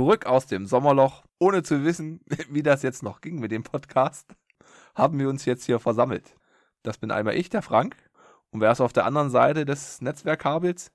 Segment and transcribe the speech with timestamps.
[0.00, 4.34] Zurück aus dem Sommerloch, ohne zu wissen, wie das jetzt noch ging mit dem Podcast,
[4.94, 6.38] haben wir uns jetzt hier versammelt.
[6.82, 7.96] Das bin einmal ich, der Frank.
[8.48, 10.90] Und wer ist auf der anderen Seite des Netzwerkkabels?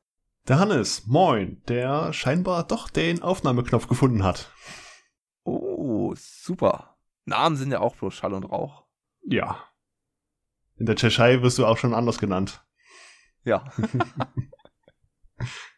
[0.48, 4.52] Der Hannes, moin, der scheinbar doch den Aufnahmeknopf gefunden hat.
[5.44, 6.98] Oh, super.
[7.26, 8.86] Namen sind ja auch bloß Schall und Rauch.
[9.22, 9.66] Ja.
[10.78, 12.66] In der Tschechei wirst du auch schon anders genannt.
[13.44, 13.72] Ja.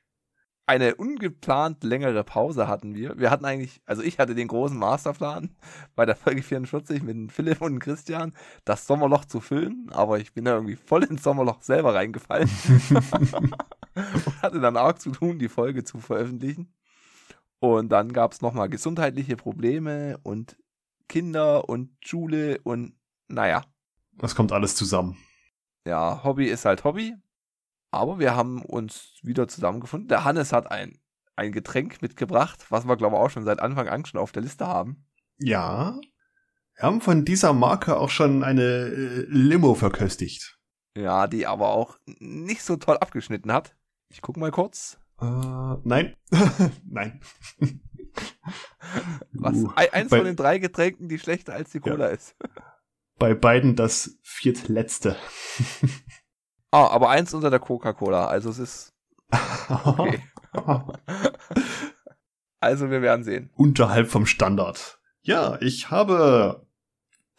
[0.70, 3.17] Eine ungeplant längere Pause hatten wir.
[3.17, 5.55] Wir hatten eigentlich, also ich hatte den großen Masterplan
[5.95, 8.34] bei der Folge 44 mit Philipp und Christian,
[8.66, 12.49] das Sommerloch zu füllen, aber ich bin da irgendwie voll ins Sommerloch selber reingefallen
[13.93, 16.74] und hatte dann auch zu tun, die Folge zu veröffentlichen.
[17.59, 20.57] Und dann gab es nochmal gesundheitliche Probleme und
[21.07, 22.93] Kinder und Schule und
[23.29, 23.63] naja.
[24.18, 25.18] Das kommt alles zusammen.
[25.85, 27.15] Ja, Hobby ist halt Hobby.
[27.91, 30.07] Aber wir haben uns wieder zusammengefunden.
[30.07, 30.99] Der Hannes hat ein,
[31.35, 34.43] ein Getränk mitgebracht, was wir, glaube ich, auch schon seit Anfang an schon auf der
[34.43, 35.05] Liste haben.
[35.40, 35.99] Ja.
[36.76, 40.60] Wir haben von dieser Marke auch schon eine äh, Limo verköstigt.
[40.96, 43.76] Ja, die aber auch nicht so toll abgeschnitten hat.
[44.10, 44.99] Ich gucke mal kurz.
[45.20, 45.26] Äh,
[45.84, 46.15] nein.
[46.85, 47.21] nein.
[49.32, 49.55] Was?
[49.55, 52.12] Uh, eins bei, von den drei Getränken, die schlechter als die Cola ja.
[52.12, 52.35] ist.
[53.18, 55.15] Bei beiden das viertletzte.
[56.71, 58.27] Ah, aber eins unter der Coca-Cola.
[58.27, 58.93] Also es ist.
[59.70, 60.21] Okay.
[62.59, 63.49] also wir werden sehen.
[63.55, 65.00] Unterhalb vom Standard.
[65.22, 66.66] Ja, ich habe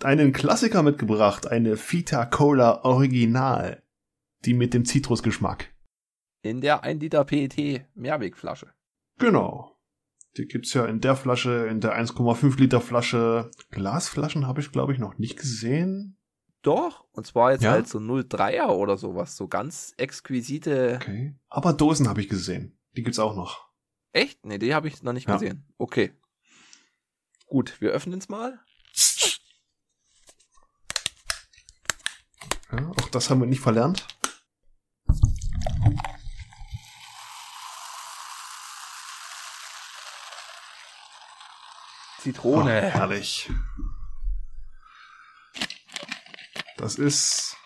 [0.02, 3.82] einen Klassiker mitgebracht, eine Vita Cola Original.
[4.44, 5.74] Die mit dem Zitrusgeschmack.
[6.42, 8.72] In der 1 Liter PET Mehrwegflasche.
[9.18, 9.76] Genau.
[10.36, 13.50] Die gibt's ja in der Flasche, in der 1,5 Liter Flasche.
[13.70, 16.17] Glasflaschen habe ich, glaube ich, noch nicht gesehen.
[16.62, 17.70] Doch, und zwar jetzt ja?
[17.70, 20.98] halt so 03er oder sowas, so ganz exquisite.
[21.00, 21.34] Okay.
[21.48, 22.78] Aber Dosen habe ich gesehen.
[22.96, 23.68] Die gibt's auch noch.
[24.12, 24.44] Echt?
[24.44, 25.34] Nee, die habe ich noch nicht ja.
[25.34, 25.64] gesehen.
[25.78, 26.12] Okay.
[27.46, 28.58] Gut, wir öffnen es mal.
[32.72, 34.06] Ja, auch das haben wir nicht verlernt.
[42.18, 42.62] Zitrone.
[42.62, 43.50] Oh, herrlich.
[46.78, 47.56] Das ist,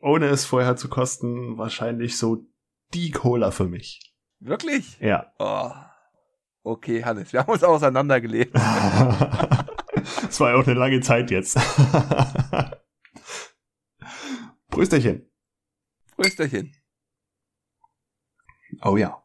[0.00, 2.44] ohne es vorher zu kosten, wahrscheinlich so
[2.92, 4.14] die Cola für mich.
[4.40, 4.98] Wirklich?
[5.00, 5.32] Ja.
[5.38, 5.70] Oh.
[6.62, 8.54] Okay, Hannes, wir haben uns auseinandergelebt.
[10.28, 11.56] Es war ja auch eine lange Zeit jetzt.
[14.68, 15.30] Prösterchen.
[16.16, 16.76] Prösterchen.
[18.82, 19.24] Oh ja.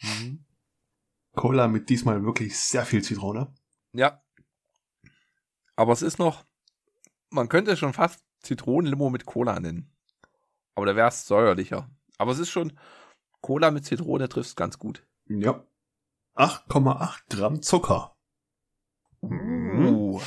[0.00, 0.44] Mhm.
[1.34, 3.54] Cola mit diesmal wirklich sehr viel Zitrone.
[3.92, 4.22] Ja.
[5.76, 6.44] Aber es ist noch
[7.34, 9.92] man könnte schon fast Zitronenlimo mit Cola nennen.
[10.74, 11.90] Aber da wäre es säuerlicher.
[12.18, 12.72] Aber es ist schon,
[13.40, 15.06] Cola mit Zitrone trifft ganz gut.
[15.26, 15.64] Ja.
[16.36, 18.16] 8,8 Gramm Zucker.
[19.22, 20.20] Uh,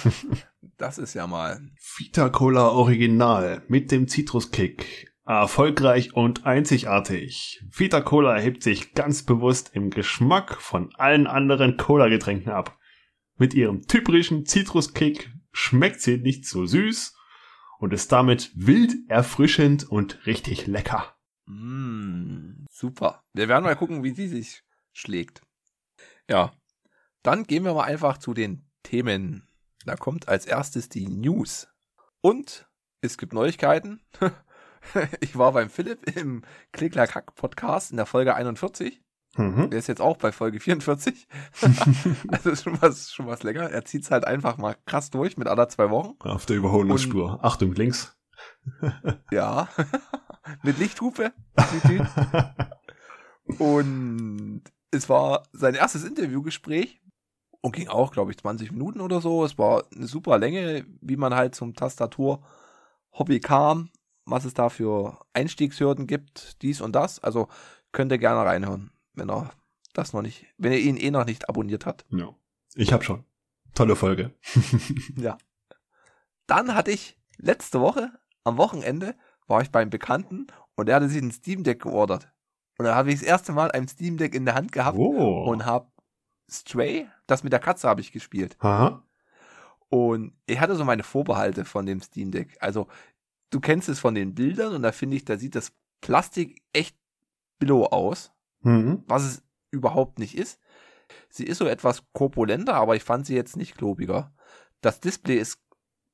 [0.77, 1.59] das ist ja mal.
[1.97, 5.13] Vita Cola Original mit dem Zitruskick.
[5.25, 7.61] Erfolgreich und einzigartig.
[7.69, 12.79] Vita Cola hebt sich ganz bewusst im Geschmack von allen anderen Cola-Getränken ab.
[13.35, 17.15] Mit ihrem typischen Zitruskick schmeckt sie nicht so süß
[17.79, 21.17] und ist damit wild erfrischend und richtig lecker.
[21.47, 23.23] Mm, super.
[23.33, 24.63] Wir werden mal gucken, wie sie sich
[24.93, 25.41] schlägt.
[26.29, 26.53] Ja,
[27.23, 29.47] dann gehen wir mal einfach zu den Themen.
[29.83, 31.67] Da kommt als erstes die News.
[32.21, 32.69] Und
[33.01, 34.01] es gibt Neuigkeiten.
[35.21, 39.01] ich war beim Philipp im Klicklack Podcast in der Folge 41.
[39.35, 39.69] Mhm.
[39.69, 41.27] Der ist jetzt auch bei Folge 44.
[42.29, 43.69] also ist schon was, schon was länger.
[43.69, 46.15] Er zieht es halt einfach mal krass durch mit aller zwei Wochen.
[46.19, 47.39] Auf der Überholungsspur.
[47.43, 48.17] Achtung, links.
[49.31, 49.67] ja.
[50.63, 51.33] mit Lichthupe.
[53.59, 57.01] und es war sein erstes Interviewgespräch
[57.61, 59.43] und ging auch, glaube ich, 20 Minuten oder so.
[59.43, 63.89] Es war eine super Länge, wie man halt zum Tastatur-Hobby kam,
[64.25, 67.19] was es da für Einstiegshürden gibt, dies und das.
[67.19, 67.49] Also
[67.91, 69.51] könnt ihr gerne reinhören wenn er
[69.93, 72.05] das noch nicht, wenn er ihn eh noch nicht abonniert hat.
[72.09, 72.33] Ja.
[72.75, 73.23] Ich habe schon.
[73.73, 74.33] Tolle Folge.
[75.15, 75.37] ja.
[76.45, 78.11] Dann hatte ich letzte Woche,
[78.43, 79.15] am Wochenende,
[79.47, 82.31] war ich beim Bekannten und er hatte sich ein Steam Deck geordert.
[82.77, 85.43] Und da habe ich das erste Mal ein Steam Deck in der Hand gehabt oh.
[85.49, 85.91] und habe
[86.49, 88.55] Stray, das mit der Katze habe ich gespielt.
[88.59, 89.03] Aha.
[89.89, 92.57] Und ich hatte so meine Vorbehalte von dem Steam Deck.
[92.59, 92.87] Also,
[93.49, 96.95] du kennst es von den Bildern und da finde ich, da sieht das Plastik echt
[97.59, 98.31] billow aus
[98.61, 99.03] mhm.
[99.07, 100.59] was es überhaupt nicht ist.
[101.29, 104.33] Sie ist so etwas korpulenter, aber ich fand sie jetzt nicht klobiger.
[104.81, 105.61] Das Display ist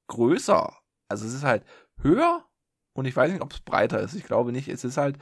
[0.07, 0.75] größer,
[1.07, 1.65] also es ist halt
[1.97, 2.45] höher
[2.93, 4.15] und ich weiß nicht, ob es breiter ist.
[4.15, 5.17] Ich glaube nicht, es ist halt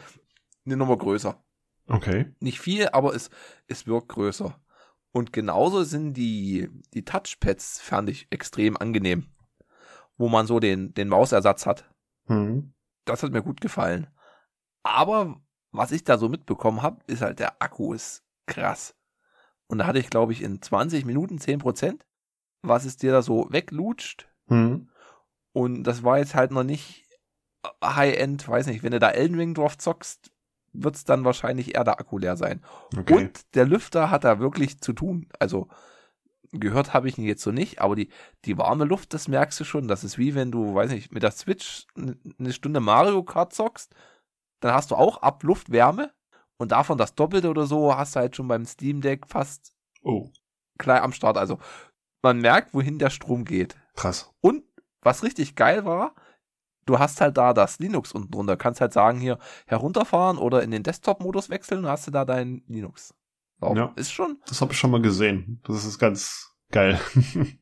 [0.66, 1.42] eine Nummer größer.
[1.88, 2.34] Okay.
[2.40, 3.30] Nicht viel, aber es,
[3.68, 4.60] es wirkt größer.
[5.12, 9.28] Und genauso sind die, die Touchpads, fand ich extrem angenehm.
[10.18, 11.90] Wo man so den, den Mausersatz hat.
[12.28, 12.74] Hm.
[13.06, 14.08] Das hat mir gut gefallen.
[14.84, 15.42] Aber
[15.72, 18.96] was ich da so mitbekommen habe, ist halt, der Akku ist krass.
[19.68, 22.02] Und da hatte ich, glaube ich, in 20 Minuten 10%,
[22.62, 24.28] was es dir da so weglutscht.
[24.48, 24.90] Hm.
[25.54, 27.06] Und das war jetzt halt noch nicht
[27.84, 30.32] High-End, weiß nicht, wenn du da Elden Ring drauf zockst,
[30.74, 32.62] wird es dann wahrscheinlich eher der Akku leer sein.
[32.98, 33.14] Okay.
[33.14, 35.28] Und der Lüfter hat da wirklich zu tun.
[35.40, 35.68] Also
[36.52, 38.10] gehört habe ich ihn jetzt so nicht, aber die,
[38.46, 39.88] die warme Luft, das merkst du schon.
[39.88, 43.94] Das ist wie wenn du, weiß nicht, mit der Switch eine Stunde Mario Kart zockst,
[44.62, 46.12] dann hast du auch Abluftwärme
[46.58, 49.74] und davon das Doppelte oder so hast du halt schon beim Steam Deck fast
[50.04, 50.30] Oh,
[50.78, 51.38] gleich am Start.
[51.38, 51.60] Also
[52.24, 53.76] man merkt, wohin der Strom geht.
[53.96, 54.32] krass.
[54.42, 54.64] Und
[55.02, 56.16] was richtig geil war,
[56.86, 58.58] du hast halt da das Linux unten drunter.
[58.58, 59.38] Kannst halt sagen, hier
[59.68, 63.14] herunterfahren oder in den Desktop-Modus wechseln, hast du da dein Linux.
[63.60, 63.78] Laufen.
[63.78, 63.94] Ja.
[63.96, 64.40] Ist schon.
[64.48, 65.60] Das habe ich schon mal gesehen.
[65.64, 67.00] Das ist ganz geil.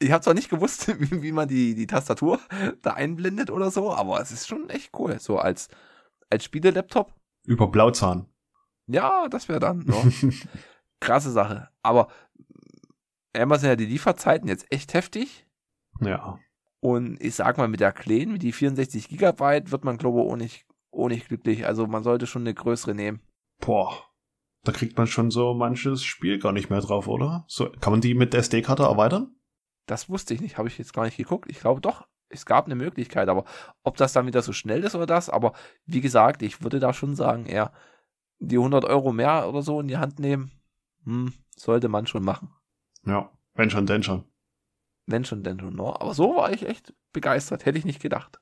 [0.00, 2.38] Ich habe zwar nicht gewusst, wie, wie man die, die Tastatur
[2.82, 5.18] da einblendet oder so, aber es ist schon echt cool.
[5.18, 5.68] So als,
[6.30, 7.14] als Spiele-Laptop.
[7.44, 8.26] Über Blauzahn.
[8.86, 9.80] Ja, das wäre dann.
[9.80, 10.12] Ne?
[11.00, 11.68] Krasse Sache.
[11.82, 12.08] Aber
[13.32, 15.46] einmal sind ja die Lieferzeiten jetzt echt heftig.
[16.00, 16.38] Ja.
[16.80, 20.26] Und ich sag mal, mit der Kleinen, mit die 64 Gigabyte, wird man, glaube ich,
[20.26, 21.66] auch nicht, auch nicht glücklich.
[21.66, 23.20] Also man sollte schon eine größere nehmen.
[23.60, 24.04] Boah.
[24.64, 27.44] Da kriegt man schon so manches Spiel gar nicht mehr drauf, oder?
[27.48, 29.34] So, kann man die mit der SD-Karte erweitern?
[29.86, 31.50] Das wusste ich nicht, habe ich jetzt gar nicht geguckt.
[31.50, 33.44] Ich glaube doch, es gab eine Möglichkeit, aber
[33.82, 35.52] ob das dann wieder so schnell ist oder das, aber
[35.86, 37.72] wie gesagt, ich würde da schon sagen, eher
[38.38, 40.52] die 100 Euro mehr oder so in die Hand nehmen,
[41.04, 42.52] hm, sollte man schon machen.
[43.04, 43.30] Ja.
[43.54, 44.24] Wenn schon, denn schon.
[45.06, 45.74] Wenn schon, denn schon.
[45.74, 45.94] No?
[45.94, 48.40] Aber so war ich echt begeistert, hätte ich nicht gedacht.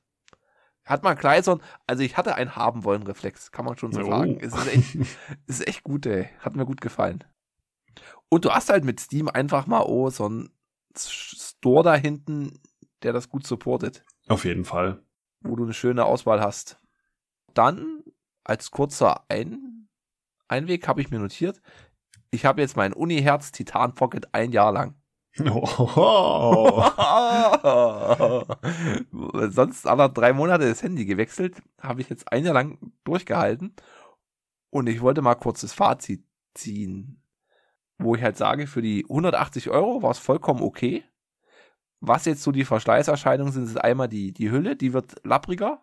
[0.85, 3.91] Hat man gleich so ein, also ich hatte einen haben wollen Reflex, kann man schon
[3.91, 4.09] so Oh.
[4.09, 4.37] sagen.
[4.39, 4.95] Es ist echt,
[5.47, 6.29] es ist echt gut, ey.
[6.39, 7.23] Hat mir gut gefallen.
[8.29, 10.49] Und du hast halt mit Steam einfach mal oh, so ein
[10.95, 12.59] Store da hinten,
[13.03, 15.03] der das gut supportet, Auf jeden Fall.
[15.41, 16.79] wo du eine schöne Auswahl hast.
[17.53, 18.03] Dann
[18.43, 19.87] als kurzer ein
[20.47, 21.61] Einweg habe ich mir notiert,
[22.31, 24.95] ich habe jetzt mein Uni-Herz Titan Pocket ein Jahr lang.
[25.45, 26.81] Oh.
[29.49, 33.75] Sonst alle drei Monate das Handy gewechselt, habe ich jetzt ein Jahr lang durchgehalten.
[34.69, 36.23] Und ich wollte mal kurz das Fazit
[36.55, 37.21] ziehen,
[37.97, 41.03] wo ich halt sage, für die 180 Euro war es vollkommen okay.
[41.99, 45.81] Was jetzt so die Verschleißerscheinungen sind, ist einmal die, die Hülle, die wird lappriger.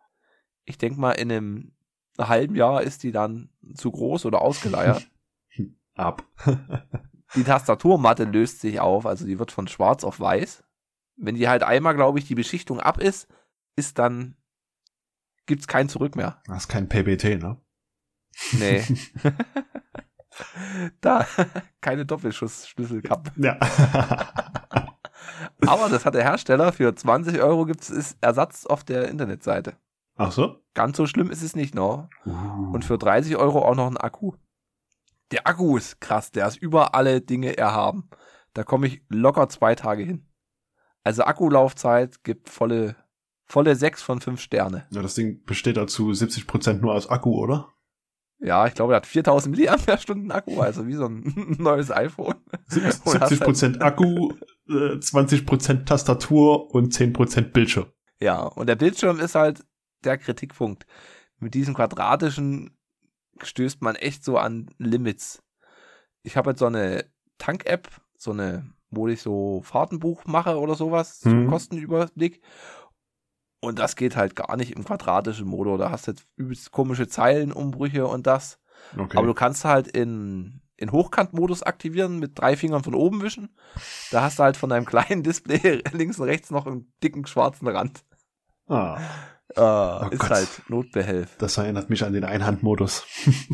[0.65, 1.73] Ich denke mal, in einem
[2.19, 5.11] halben Jahr ist die dann zu groß oder ausgeleiert.
[5.95, 6.25] Ab.
[7.35, 10.63] Die Tastaturmatte löst sich auf, also die wird von schwarz auf weiß.
[11.17, 13.29] Wenn die halt einmal, glaube ich, die Beschichtung ab ist,
[13.77, 14.37] ist dann
[15.47, 16.41] gibt's kein Zurück mehr.
[16.47, 17.61] Das ist kein PBT, ne?
[18.53, 18.85] Nee.
[21.01, 21.27] da
[21.81, 23.33] keine Doppelschussschlüsselkappe.
[23.37, 23.59] Ja.
[25.69, 29.75] Aber das hat der Hersteller für 20 Euro gibt's ist Ersatz auf der Internetseite.
[30.17, 30.61] Ach so?
[30.75, 32.09] Ganz so schlimm ist es nicht noch.
[32.27, 32.73] Uh.
[32.73, 34.33] Und für 30 Euro auch noch ein Akku.
[35.31, 38.09] Der Akku ist krass, der ist über alle Dinge erhaben.
[38.53, 40.27] Da komme ich locker zwei Tage hin.
[41.03, 42.97] Also Akkulaufzeit gibt volle,
[43.45, 44.87] volle sechs von fünf Sterne.
[44.91, 47.69] Ja, das Ding besteht dazu 70% nur aus Akku, oder?
[48.39, 52.37] Ja, ich glaube, er hat 4000 Milliampere-Stunden Akku, also wie so ein neues iPhone.
[52.45, 54.33] Und hast 70% Akku,
[54.69, 57.87] äh, 20% Tastatur und 10% Bildschirm.
[58.21, 59.65] Ja, und der Bildschirm ist halt
[60.05, 60.87] der Kritikpunkt.
[61.39, 62.77] Mit diesem quadratischen
[63.43, 65.43] stößt man echt so an Limits.
[66.23, 67.05] Ich habe jetzt so eine
[67.39, 71.49] Tank-App, so eine, wo ich so Fahrtenbuch mache oder sowas, so Mhm.
[71.49, 72.41] Kostenüberblick.
[73.61, 75.79] Und das geht halt gar nicht im quadratischen Motor.
[75.79, 78.61] Da hast du jetzt übelst komische Zeilenumbrüche und das.
[78.97, 79.17] Okay.
[79.17, 83.51] Aber du kannst halt in, in Hochkantmodus aktivieren, mit drei Fingern von oben wischen.
[84.11, 87.69] Da hast du halt von deinem kleinen Display links und rechts noch einen dicken schwarzen
[87.69, 88.05] Rand.
[88.69, 88.99] ah,
[89.55, 90.31] Äh, Oh ist Gott.
[90.31, 91.37] halt Notbehelf.
[91.39, 93.05] das erinnert mich an den Einhandmodus.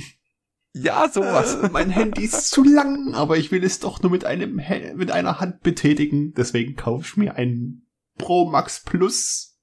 [0.73, 1.57] Ja, sowas.
[1.57, 4.61] Äh, mein Handy ist zu lang, aber ich will es doch nur mit einem
[4.95, 6.33] mit einer Hand betätigen.
[6.35, 9.59] Deswegen kaufe ich mir einen Pro Max Plus.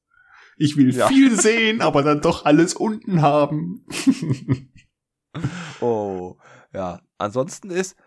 [0.58, 1.08] Ich will Ja.
[1.08, 3.86] viel sehen, aber dann doch alles unten haben.
[5.80, 6.36] oh,
[6.77, 7.01] ja.
[7.17, 7.98] Ansonsten ist,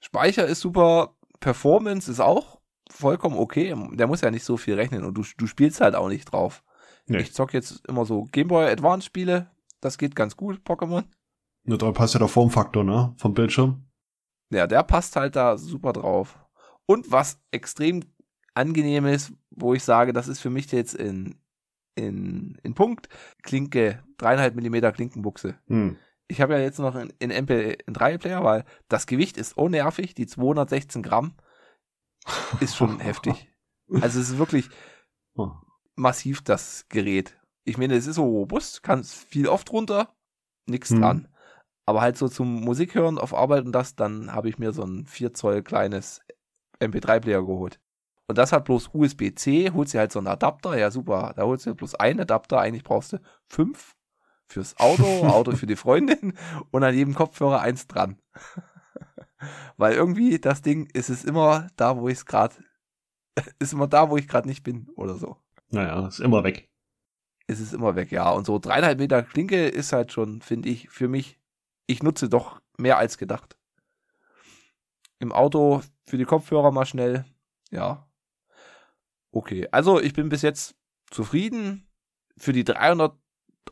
[0.00, 2.58] Speicher ist super, Performance ist auch
[2.90, 3.74] vollkommen okay.
[3.92, 6.64] Der muss ja nicht so viel rechnen und du, du spielst halt auch nicht drauf.
[7.06, 7.18] Nee.
[7.18, 9.50] Ich zock jetzt immer so Gameboy Advance Spiele.
[9.80, 11.04] Das geht ganz gut, Pokémon.
[11.64, 13.14] Nur da passt ja der Formfaktor, ne?
[13.18, 13.84] Vom Bildschirm.
[14.50, 16.38] Ja, der passt halt da super drauf.
[16.86, 18.02] Und was extrem
[18.54, 21.38] angenehm ist, wo ich sage, das ist für mich jetzt in,
[21.94, 23.10] in, in Punkt,
[23.42, 25.58] Klinke, dreieinhalb Millimeter Klinkenbuchse.
[25.66, 25.98] Hm.
[26.28, 31.34] Ich habe ja jetzt noch einen MP3-Player, weil das Gewicht ist unnervig, die 216 Gramm
[32.60, 33.52] ist schon heftig.
[34.00, 34.68] Also es ist wirklich
[35.96, 37.38] massiv, das Gerät.
[37.64, 40.14] Ich meine, es ist so robust, kann viel oft runter,
[40.66, 41.00] nix Hm.
[41.00, 41.28] dran.
[41.86, 44.82] Aber halt so zum Musik hören auf Arbeit und das, dann habe ich mir so
[44.84, 46.20] ein 4 Zoll kleines
[46.80, 47.80] MP3-Player geholt.
[48.26, 51.64] Und das hat bloß USB-C, holst dir halt so einen Adapter, ja super, da holst
[51.64, 53.96] du bloß einen Adapter, eigentlich brauchst du fünf
[54.48, 56.36] fürs Auto, Auto für die Freundin
[56.70, 58.18] und an jedem Kopfhörer eins dran.
[59.76, 62.56] Weil irgendwie das Ding ist es immer da, wo ich es gerade,
[63.58, 65.36] ist immer da, wo ich gerade nicht bin oder so.
[65.70, 66.68] Naja, ist immer weg.
[67.46, 68.30] Ist es immer weg, ja.
[68.30, 71.38] Und so dreieinhalb Meter Klinke ist halt schon, finde ich, für mich,
[71.86, 73.58] ich nutze doch mehr als gedacht.
[75.18, 77.24] Im Auto für die Kopfhörer mal schnell,
[77.70, 78.08] ja.
[79.30, 80.74] Okay, also ich bin bis jetzt
[81.10, 81.84] zufrieden.
[82.36, 83.18] Für die 300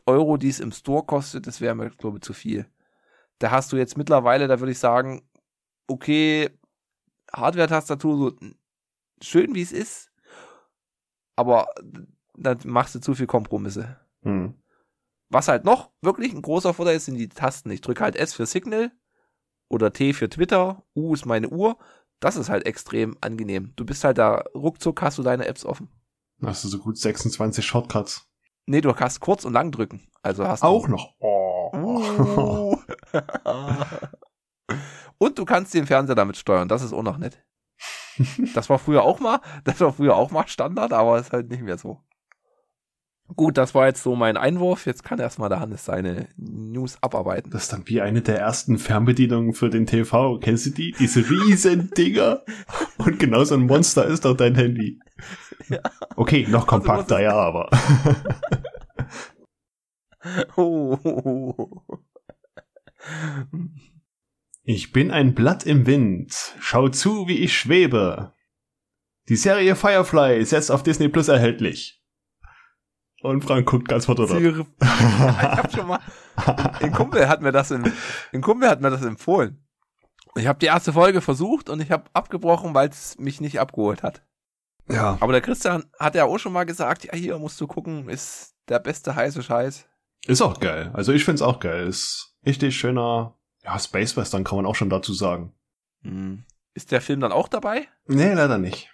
[0.05, 2.69] Euro, die es im Store kostet, das wäre mir, glaube ich, zu viel.
[3.39, 5.27] Da hast du jetzt mittlerweile, da würde ich sagen,
[5.87, 6.49] okay,
[7.33, 8.47] Hardware-Tastatur, so
[9.21, 10.11] schön wie es ist,
[11.35, 11.67] aber
[12.35, 13.99] dann machst du zu viel Kompromisse.
[14.23, 14.55] Hm.
[15.29, 17.69] Was halt noch wirklich ein großer Vorteil ist, sind die Tasten.
[17.71, 18.91] Ich drücke halt S für Signal
[19.67, 21.77] oder T für Twitter, U ist meine Uhr.
[22.19, 23.73] Das ist halt extrem angenehm.
[23.75, 25.89] Du bist halt da, ruckzuck hast du deine Apps offen.
[26.41, 28.27] Hast du so gut 26 Shortcuts.
[28.67, 30.01] Nee, du kannst kurz und lang drücken.
[30.21, 30.91] Also hast Auch du.
[30.91, 31.15] noch.
[31.19, 32.77] Oh.
[35.17, 36.67] Und du kannst den Fernseher damit steuern.
[36.67, 37.43] Das ist auch noch nett.
[38.55, 41.61] Das war früher auch mal, das war früher auch mal Standard, aber ist halt nicht
[41.61, 42.01] mehr so.
[43.35, 44.85] Gut, das war jetzt so mein Einwurf.
[44.85, 47.51] Jetzt kann erstmal der Hannes seine News abarbeiten.
[47.51, 50.39] Das ist dann wie eine der ersten Fernbedienungen für den TV.
[50.39, 50.93] Kennst du die?
[50.97, 52.43] Diese riesen Dinger.
[52.97, 54.99] Und genau so ein Monster ist doch dein Handy.
[55.69, 55.79] Ja.
[56.15, 57.69] Okay, noch kompakter, was ist- ja, aber.
[60.55, 61.83] Oh.
[64.63, 66.33] Ich bin ein Blatt im Wind.
[66.59, 68.33] Schau zu, wie ich schwebe.
[69.29, 71.96] Die Serie Firefly ist jetzt auf Disney Plus erhältlich.
[73.21, 74.37] Und Frank guckt ganz verdattert.
[74.37, 75.99] Ziere- ich hab schon mal,
[76.81, 77.91] ein Kumpel hat mir das, im,
[78.31, 79.63] ein Kumpel hat mir das empfohlen.
[80.35, 84.03] Ich habe die erste Folge versucht und ich habe abgebrochen, weil es mich nicht abgeholt
[84.03, 84.23] hat.
[84.89, 85.17] Ja.
[85.19, 88.53] Aber der Christian hat ja auch schon mal gesagt, ja, hier musst du gucken, ist
[88.69, 89.87] der beste heiße Scheiß.
[90.27, 90.91] Ist auch geil.
[90.93, 91.87] Also ich find's auch geil.
[91.87, 95.53] Ist richtig schöner, ja, Space Western kann man auch schon dazu sagen.
[96.03, 96.43] Hm.
[96.75, 97.87] Ist der Film dann auch dabei?
[98.05, 98.91] Nee, leider nicht.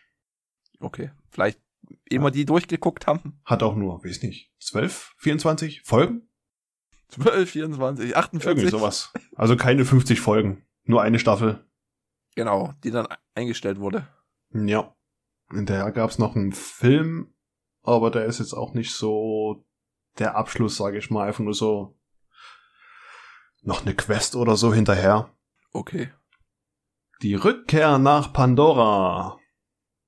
[0.80, 1.60] Okay, vielleicht,
[2.10, 3.42] wir die durchgeguckt haben.
[3.46, 6.30] Hat auch nur, weiß nicht, 12, 24 Folgen?
[7.10, 8.50] 12, 24, 48.
[8.50, 9.14] Irgendwie sowas.
[9.36, 10.66] Also keine 50 Folgen.
[10.84, 11.66] Nur eine Staffel.
[12.36, 14.08] Genau, die dann eingestellt wurde.
[14.52, 14.96] Ja.
[15.52, 17.34] Hinterher gab's noch einen Film,
[17.84, 19.66] aber der ist jetzt auch nicht so
[20.18, 21.28] der Abschluss, sage ich mal.
[21.28, 22.00] Einfach nur so
[23.62, 25.30] noch eine Quest oder so hinterher.
[25.72, 26.12] Okay.
[27.22, 29.40] Die Rückkehr nach Pandora.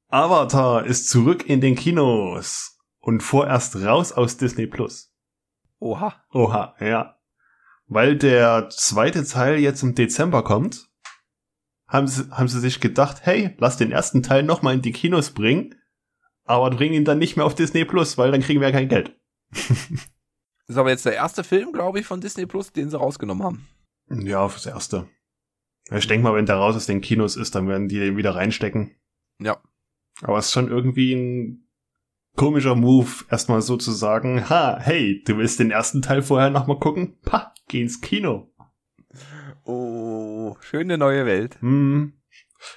[0.07, 5.11] Avatar ist zurück in den Kinos und vorerst raus aus Disney Plus.
[5.79, 6.13] Oha.
[6.31, 7.19] Oha, ja.
[7.87, 10.89] Weil der zweite Teil jetzt im Dezember kommt,
[11.87, 15.31] haben sie, haben sie sich gedacht, hey, lass den ersten Teil nochmal in die Kinos
[15.31, 15.75] bringen,
[16.43, 18.89] aber bringen ihn dann nicht mehr auf Disney Plus, weil dann kriegen wir ja kein
[18.89, 19.15] Geld.
[20.67, 23.43] Das ist aber jetzt der erste Film, glaube ich, von Disney Plus, den sie rausgenommen
[23.43, 23.67] haben.
[24.09, 25.07] Ja, fürs Erste.
[25.91, 28.33] Ich denke mal, wenn der raus aus den Kinos ist, dann werden die den wieder
[28.33, 28.95] reinstecken.
[29.39, 29.61] Ja.
[30.21, 31.67] Aber es ist schon irgendwie ein
[32.35, 36.79] komischer Move, erstmal so zu sagen, ha, hey, du willst den ersten Teil vorher nochmal
[36.79, 37.17] gucken?
[37.23, 38.51] Pah, geh ins Kino.
[39.63, 41.59] Oh, schöne neue Welt.
[41.61, 42.13] Hm.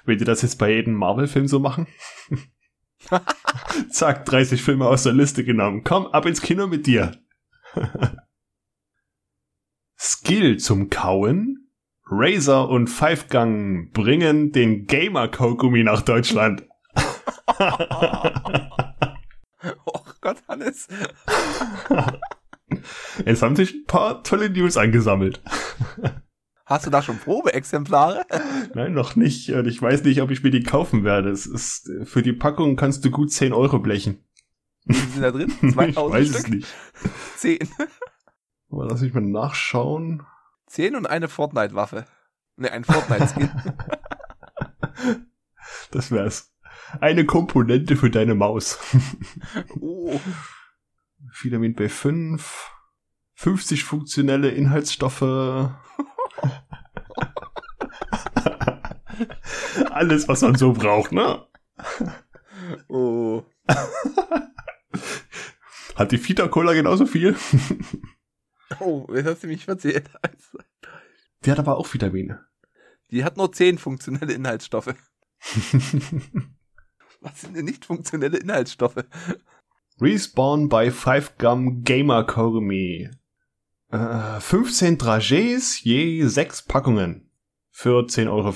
[0.04, 1.86] Will die das jetzt bei jedem Marvel-Film so machen?
[3.90, 5.84] Zack, 30 Filme aus der Liste genommen.
[5.84, 7.16] Komm, ab ins Kino mit dir.
[9.98, 11.70] Skill zum Kauen.
[12.10, 16.67] Razer und Fivegang bringen den Gamer-Kaugummi nach Deutschland.
[19.84, 20.88] Oh Gott, Hannes.
[23.24, 25.42] Jetzt haben sich ein paar tolle News angesammelt.
[26.64, 28.26] Hast du da schon Probeexemplare?
[28.74, 29.50] Nein, noch nicht.
[29.50, 31.30] Und ich weiß nicht, ob ich mir die kaufen werde.
[31.30, 34.22] Es ist, für die Packung kannst du gut 10 Euro blechen.
[34.84, 35.52] Wie sind da drin?
[35.62, 36.38] ich 2000 weiß Stück?
[36.38, 36.68] es nicht.
[37.36, 37.68] 10.
[38.70, 40.22] Aber lass ich mal nachschauen.
[40.66, 42.04] 10 und eine Fortnite-Waffe.
[42.56, 43.50] Ne, ein Fortnite-Skin.
[45.90, 46.52] Das wär's.
[47.00, 48.78] Eine Komponente für deine Maus.
[49.80, 50.20] oh.
[51.40, 52.40] Vitamin B5,
[53.34, 55.22] 50 funktionelle Inhaltsstoffe.
[59.90, 61.46] Alles, was man so braucht, ne?
[62.88, 63.44] Oh.
[65.96, 67.36] Hat die Fita Cola genauso viel?
[68.78, 70.08] Oh, jetzt hast du mich verzählt.
[71.44, 72.46] Die hat aber auch Vitamine.
[73.10, 74.94] Die hat nur zehn funktionelle Inhaltsstoffe.
[77.20, 79.04] Was sind denn nicht funktionelle Inhaltsstoffe?
[80.00, 83.10] Respawn bei 5 Gum Gamer Komi.
[83.90, 87.30] Äh, 15 Dragés je 6 Packungen.
[87.70, 88.54] Für 10,50 Euro.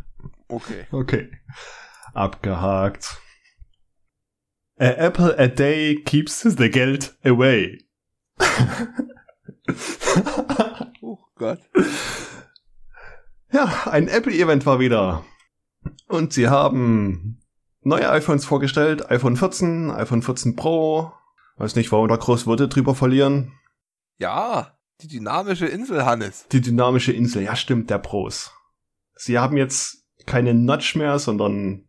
[0.50, 0.86] Okay.
[0.90, 1.30] okay.
[2.12, 3.20] Abgehakt.
[4.80, 7.84] A apple a day keeps the Geld away.
[11.02, 11.60] Oh Gott.
[13.52, 15.24] Ja, ein Apple-Event war wieder.
[16.06, 17.40] Und sie haben
[17.82, 19.10] neue iPhones vorgestellt.
[19.10, 21.12] iPhone 14, iPhone 14 Pro.
[21.56, 23.52] Weiß nicht, warum da groß Worte drüber verlieren.
[24.18, 26.46] Ja, die dynamische Insel, Hannes.
[26.52, 28.52] Die dynamische Insel, ja stimmt, der Pros.
[29.14, 31.88] Sie haben jetzt keine Notch mehr, sondern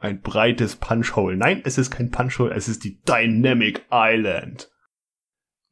[0.00, 1.36] ein breites Punchhole.
[1.36, 4.70] Nein, es ist kein Punchhole, es ist die Dynamic Island.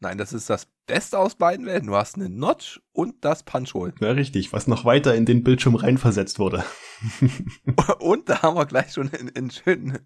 [0.00, 1.86] Nein, das ist das Beste aus beiden Welten.
[1.88, 3.92] Du hast eine Notch und das Punchhole.
[4.00, 6.64] Ja, richtig, was noch weiter in den Bildschirm reinversetzt wurde.
[8.00, 9.98] Und da haben wir gleich schon einen, schönen,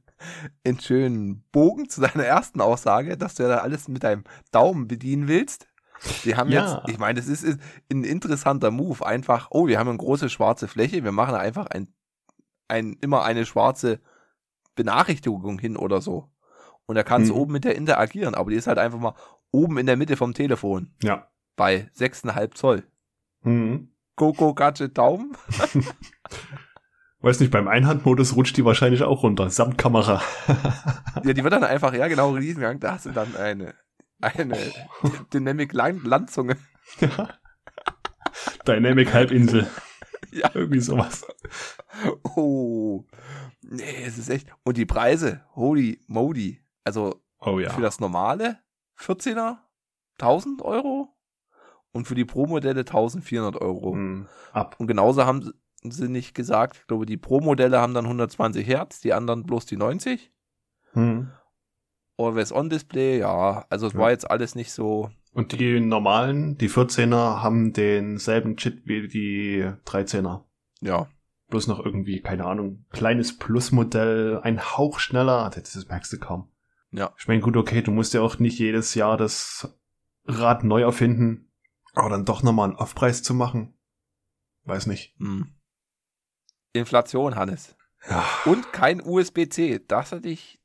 [0.66, 4.88] einen schönen Bogen zu deiner ersten Aussage, dass du ja da alles mit deinem Daumen
[4.88, 5.68] bedienen willst.
[6.24, 6.60] Die haben Ja.
[6.82, 7.60] jetzt, ich meine, das ist, ist
[7.90, 9.06] ein interessanter Move.
[9.06, 11.88] Einfach, oh, wir haben eine große schwarze Fläche, wir machen einfach ein,
[12.68, 14.00] ein, immer eine schwarze
[14.74, 16.28] Benachrichtigung hin oder so.
[16.86, 17.40] Und da kannst du Mhm.
[17.40, 19.14] oben mit der interagieren, aber die ist halt einfach mal
[19.52, 21.28] oben in der Mitte vom Telefon Ja.
[21.56, 22.82] bei 6,5 Zoll.
[23.42, 23.88] Mhm.
[24.16, 25.36] Go, Gadget, Daumen.
[27.20, 30.20] Weiß nicht, beim Einhandmodus rutscht die wahrscheinlich auch runter, samt Kamera.
[31.24, 33.74] Ja, die wird dann einfach, ja genau, Riesengang, da hast du dann eine,
[34.20, 34.58] eine
[35.32, 36.56] Dynamic Line Landzunge.
[38.66, 39.68] Dynamic Halbinsel.
[40.32, 40.50] Ja.
[40.54, 41.24] Irgendwie sowas.
[42.34, 43.04] Oh.
[43.60, 44.48] Nee, es ist echt.
[44.64, 46.60] Und die Preise, holy moly.
[46.84, 47.70] Also Oh ja.
[47.70, 48.58] für das normale
[49.02, 49.58] 14er
[50.18, 51.08] 1000 Euro
[51.92, 53.94] und für die Pro-Modelle 1400 Euro.
[53.94, 54.28] Mhm.
[54.52, 54.76] Ab.
[54.78, 59.12] Und genauso haben sie nicht gesagt, ich glaube, die Pro-Modelle haben dann 120 Hertz, die
[59.12, 60.32] anderen bloß die 90.
[60.94, 61.30] Mhm.
[62.18, 63.98] Always-On-Display, ja, also es Ja.
[63.98, 69.68] war jetzt alles nicht so, Und die normalen, die 14er, haben denselben Chip wie die
[69.86, 70.44] 13er.
[70.80, 71.08] ja,
[71.48, 75.50] Bloß noch irgendwie, keine Ahnung, kleines Plusmodell, ein Hauch schneller.
[75.54, 76.48] Das merkst du kaum.
[76.92, 77.14] Ja.
[77.18, 79.74] Ich meine, gut, okay, du musst ja auch nicht jedes Jahr das
[80.26, 81.50] Rad neu erfinden.
[81.94, 83.74] Aber dann doch nochmal einen Aufpreis zu machen.
[84.64, 85.14] Weiß nicht.
[85.18, 85.54] hm.
[86.72, 87.76] Inflation, Hannes.
[88.08, 88.24] Ja.
[88.46, 89.80] Und kein USB-C.
[89.86, 90.60] Das hätte ich,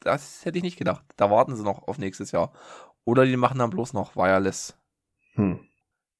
[0.00, 1.04] das hätte ich nicht gedacht.
[1.16, 2.52] Da warten sie noch auf nächstes Jahr.
[3.04, 4.76] Oder die machen dann bloß noch Wireless.
[5.34, 5.60] Hm.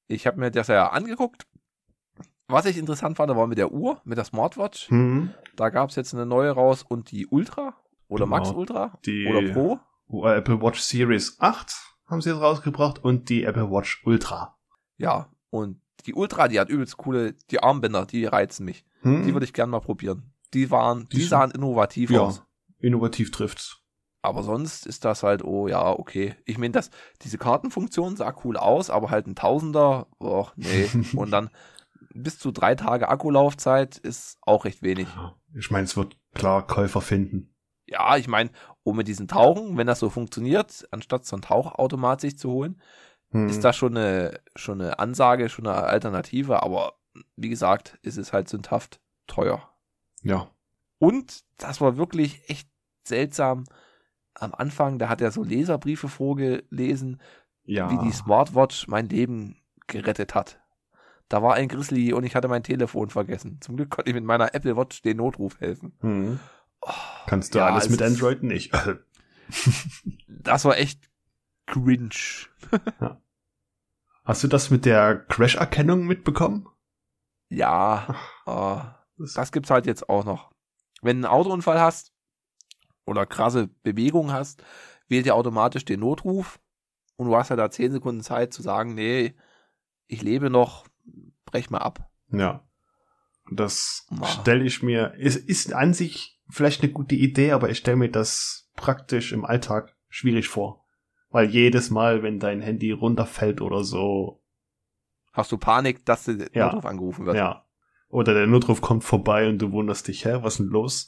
[0.07, 1.45] Ich habe mir das ja angeguckt.
[2.47, 4.89] Was ich interessant fand, war mit der Uhr, mit der Smartwatch.
[4.89, 5.31] Hm.
[5.55, 7.75] Da gab es jetzt eine neue raus und die Ultra
[8.09, 8.37] oder Genau.
[8.37, 9.79] Max Ultra Die oder Pro.
[10.27, 11.73] Apple Watch Series 8
[12.07, 14.57] haben sie jetzt rausgebracht und die Apple Watch Ultra.
[14.97, 18.83] Ja, und die Ultra, die hat übelst coole, die Armbänder, die reizen mich.
[19.01, 19.23] Hm.
[19.23, 20.33] Die würde ich gern mal probieren.
[20.53, 22.43] Die waren, die, Die sahen innovativ ja, aus.
[22.79, 23.77] innovativ trifft's.
[24.21, 26.35] Aber sonst ist das halt, oh ja, okay.
[26.45, 26.89] Ich meine, das,
[27.21, 30.89] diese Kartenfunktion sah cool aus, aber halt ein Tausender, och, nee.
[31.15, 31.49] Und dann
[32.13, 35.07] bis zu drei Tage Akkulaufzeit ist auch recht wenig.
[35.53, 37.48] Ich meine, es wird klar Käufer finden.
[37.89, 38.49] Ja, ich meine,
[38.83, 42.81] um mit diesen Tauchen, wenn das so funktioniert, anstatt so ein Tauchautomat sich zu holen,
[43.31, 43.47] Hm.
[43.47, 46.93] ist das schon eine, schon eine Ansage, schon eine Alternative, aber
[47.35, 49.69] wie gesagt, ist es halt sündhaft teuer.
[50.23, 50.47] Ja.
[50.97, 52.69] Und das war wirklich echt
[53.03, 53.65] seltsam.
[54.33, 57.21] Am Anfang, da hat er so Leserbriefe vorgelesen,
[57.63, 57.91] Ja.
[57.91, 60.59] wie die Smartwatch mein Leben gerettet hat.
[61.27, 63.59] Da war ein Grizzly und ich hatte mein Telefon vergessen.
[63.61, 65.95] Zum Glück konnte ich mit meiner Apple Watch den Notruf helfen.
[66.01, 66.39] Hm.
[67.27, 68.71] Kannst du ja, alles es mit ist- Android nicht.
[70.27, 71.09] Das war echt
[71.65, 72.09] cringe.
[74.23, 76.67] Hast du das mit der Crash-Erkennung mitbekommen?
[77.49, 78.15] Ja,
[78.45, 80.51] äh, Das- gibt's halt jetzt auch noch.
[81.01, 82.13] Wenn du einen Autounfall hast
[83.05, 84.63] oder krasse Bewegung hast,
[85.07, 86.59] wählt er automatisch den Notruf
[87.15, 89.33] und du hast ja da 10 Sekunden Zeit zu sagen, nee,
[90.07, 90.85] ich lebe noch,
[91.45, 92.07] brech mal ab.
[92.31, 92.63] Ja.
[93.51, 94.07] Das
[94.41, 98.09] stelle ich mir, es ist an sich vielleicht eine gute Idee, aber ich stelle mir
[98.09, 100.85] das praktisch im Alltag schwierig vor.
[101.29, 104.41] Weil jedes Mal, wenn dein Handy runterfällt oder so,
[105.31, 106.65] Hast du Panik, dass der Ja.
[106.65, 107.35] Notruf angerufen wird?
[107.37, 107.65] ja.
[108.09, 111.07] Oder der Notruf kommt vorbei und du wunderst dich, hä, was ist denn los?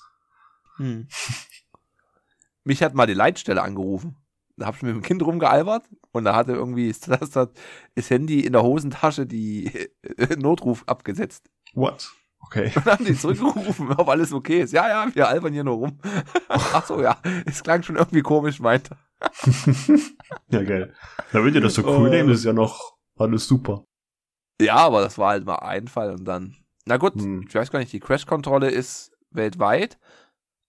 [0.77, 1.07] Hm.
[2.63, 4.17] Mich hat mal die Leitstelle angerufen.
[4.57, 7.49] Da hab ich mit dem Kind rumgealbert und da hatte irgendwie das, das,
[7.95, 9.71] das Handy in der Hosentasche die
[10.37, 11.49] Notruf abgesetzt.
[11.73, 12.11] What?
[12.43, 12.71] Okay.
[12.75, 14.73] Und dann haben die zurückgerufen, ob alles okay ist.
[14.73, 15.99] Ja, ja, wir albern hier nur rum.
[16.49, 18.97] Ach so, ja, es klang schon irgendwie komisch, meinte.
[20.49, 20.93] ja, geil.
[21.31, 22.09] Na, wenn ihr das so cool Oh.
[22.09, 23.85] nehmt, ist ja noch alles super.
[24.59, 26.55] Ja, aber das war halt mal ein Fall und dann.
[26.85, 27.45] Na gut, Hm.
[27.47, 29.97] ich weiß gar nicht, die Crash-Kontrolle ist weltweit,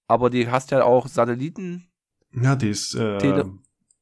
[0.07, 1.89] aber die hast ja auch Satelliten.
[2.33, 3.59] Ja, die ist äh, Tele-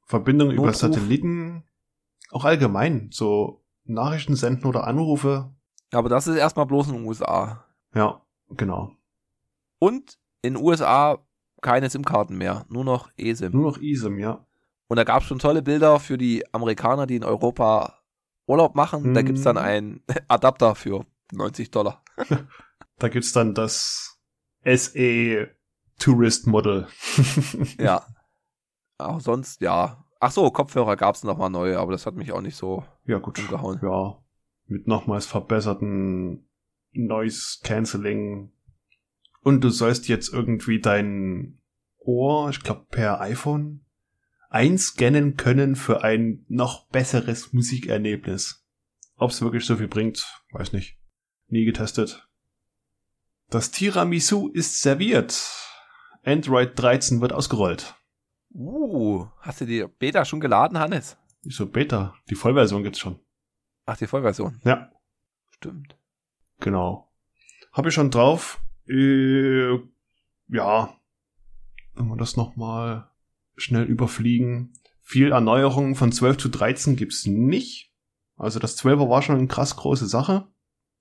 [0.07, 0.77] Verbindung über Notruf.
[0.77, 1.65] Satelliten,
[2.31, 5.55] auch allgemein, so Nachrichten senden oder Anrufe.
[5.93, 7.65] Aber das ist erstmal bloß in den USA.
[7.95, 8.93] Ja, genau.
[9.79, 11.19] Und in den USA
[11.63, 13.53] keine SIM-Karten mehr, nur noch eSIM.
[13.53, 14.47] Nur noch eSIM, ja.
[14.89, 17.99] Und da gab es schon tolle Bilder für die Amerikaner, die in Europa
[18.47, 19.15] Urlaub machen.
[19.15, 19.27] Da Mhm.
[19.27, 22.03] gibt's dann einen Adapter für 90 Dollar.
[22.99, 24.19] Da gibt's dann das
[24.63, 25.49] SE
[25.99, 26.87] Tourist Model.
[27.79, 28.05] Ja.
[28.99, 30.05] Auch sonst, ja.
[30.21, 33.19] Ach so, Kopfhörer gab's noch mal neue, aber das hat mich auch nicht so ja,
[33.19, 33.39] gut.
[33.39, 33.81] umgehauen.
[33.83, 34.19] Ja,
[34.71, 36.49] mit nochmals verbesserten
[36.93, 38.53] Noise Cancelling.
[39.43, 41.61] Und du sollst jetzt irgendwie dein
[41.99, 43.85] Ohr, ich glaube per iPhone,
[44.49, 48.67] einscannen können für ein noch besseres Musikerlebnis.
[49.17, 50.99] Ob's wirklich so viel bringt, weiß nicht.
[51.49, 52.29] Nie getestet.
[53.51, 55.37] Das Tiramisu ist serviert.
[56.25, 57.95] Android 13 wird ausgerollt.
[58.53, 61.17] Uh, hast du die Beta schon geladen, Hannes?
[61.43, 62.15] Wieso Beta?
[62.29, 63.19] Die Vollversion gibt's schon.
[63.91, 64.61] Ach, die Vollversion.
[64.65, 64.91] Ja,
[65.61, 65.95] Stimmt.
[66.61, 67.13] Genau.
[67.73, 68.63] Habe ich schon drauf.
[68.89, 69.75] Äh,
[70.49, 70.95] ja.
[71.95, 73.11] Wenn wir das nochmal
[73.57, 74.73] schnell überfliegen.
[75.03, 77.93] Viel Erneuerungen von 12 zu 13 gibt's nicht.
[78.37, 80.47] Also das 12er war schon eine krass große Sache.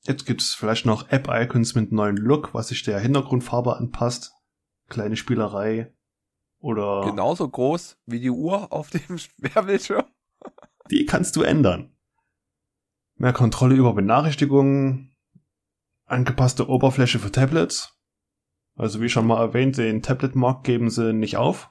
[0.01, 4.33] Jetzt gibt's vielleicht noch App-Icons mit neuen Look, was sich der Hintergrundfarbe anpasst.
[4.89, 5.93] Kleine Spielerei.
[6.57, 10.05] Oder Genauso groß wie die Uhr auf dem Sperrbildschirm.
[10.91, 11.93] Die kannst du ändern.
[13.19, 15.13] Mehr Kontrolle über Benachrichtigungen,
[16.05, 17.99] angepasste Oberfläche für Tablets.
[18.77, 21.69] Also wie schon mal erwähnt, den Tablet-Markt geben sie nicht auf.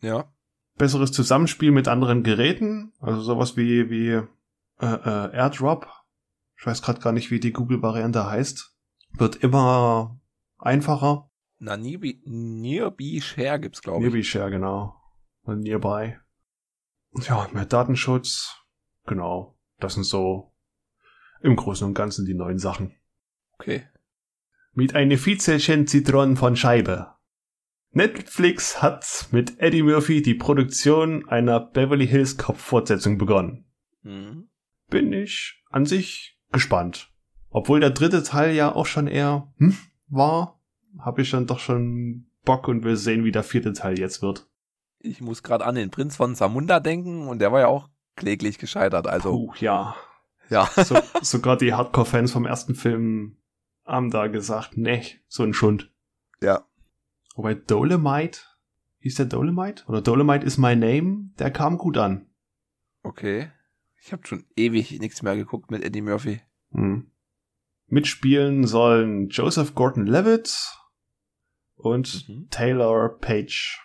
[0.00, 0.32] Ja.
[0.78, 4.24] Besseres Zusammenspiel mit anderen Geräten, also sowas wie, wie äh,
[4.80, 5.86] äh, AirDrop.
[6.56, 8.74] Ich weiß gerade gar nicht, wie die Google-Variante heißt.
[9.12, 10.18] Wird immer
[10.56, 11.30] einfacher.
[11.58, 14.04] Na, Nearby, Nearby Share gibt's, glaube ich.
[14.04, 14.94] Nearby Share, genau.
[15.42, 16.16] Und Nearby.
[17.28, 18.56] Ja, mehr Datenschutz.
[19.04, 19.58] Genau.
[19.78, 20.54] Das sind so
[21.42, 22.94] im Großen und Ganzen die neuen Sachen.
[23.58, 23.82] Okay.
[24.72, 27.14] Mit einem Vizelchen Zitronen von Scheibe.
[27.90, 33.64] Netflix hat mit Eddie Murphy die Produktion einer Beverly Hills Cop Fortsetzung begonnen.
[34.02, 34.48] Mhm.
[34.88, 37.12] Bin ich an sich gespannt.
[37.50, 39.76] Obwohl der dritte Teil ja auch schon eher hm,
[40.08, 40.60] war,
[40.98, 44.48] habe ich dann doch schon Bock und will sehen, wie der vierte Teil jetzt wird.
[45.00, 48.58] Ich muss gerade an den Prinz von Samunda denken und der war ja auch kläglich
[48.58, 49.06] gescheitert.
[49.06, 49.94] Also, Puh, ja.
[50.50, 50.68] Ja.
[50.84, 53.36] So, sogar die Hardcore-Fans vom ersten Film
[53.84, 55.90] haben da gesagt, nee, so ein Schund.
[56.42, 56.66] Ja.
[57.34, 58.40] Wobei Dolomite,
[59.00, 59.84] hieß der Dolomite?
[59.86, 62.26] Oder Dolomite is my name, der kam gut an.
[63.02, 63.50] Okay.
[64.00, 66.40] Ich habe schon ewig nichts mehr geguckt mit Eddie Murphy.
[66.72, 67.10] Hm.
[67.86, 70.74] Mitspielen sollen Joseph Gordon-Levitt
[71.76, 72.48] und Mhm.
[72.50, 73.80] Taylor Page.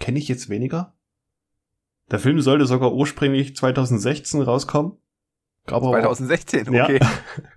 [0.00, 0.96] Kenne ich jetzt weniger?
[2.10, 4.96] Der Film sollte sogar ursprünglich 2016 rauskommen.
[5.66, 6.84] Gab aber- 2016, Ja.
[6.84, 7.00] okay.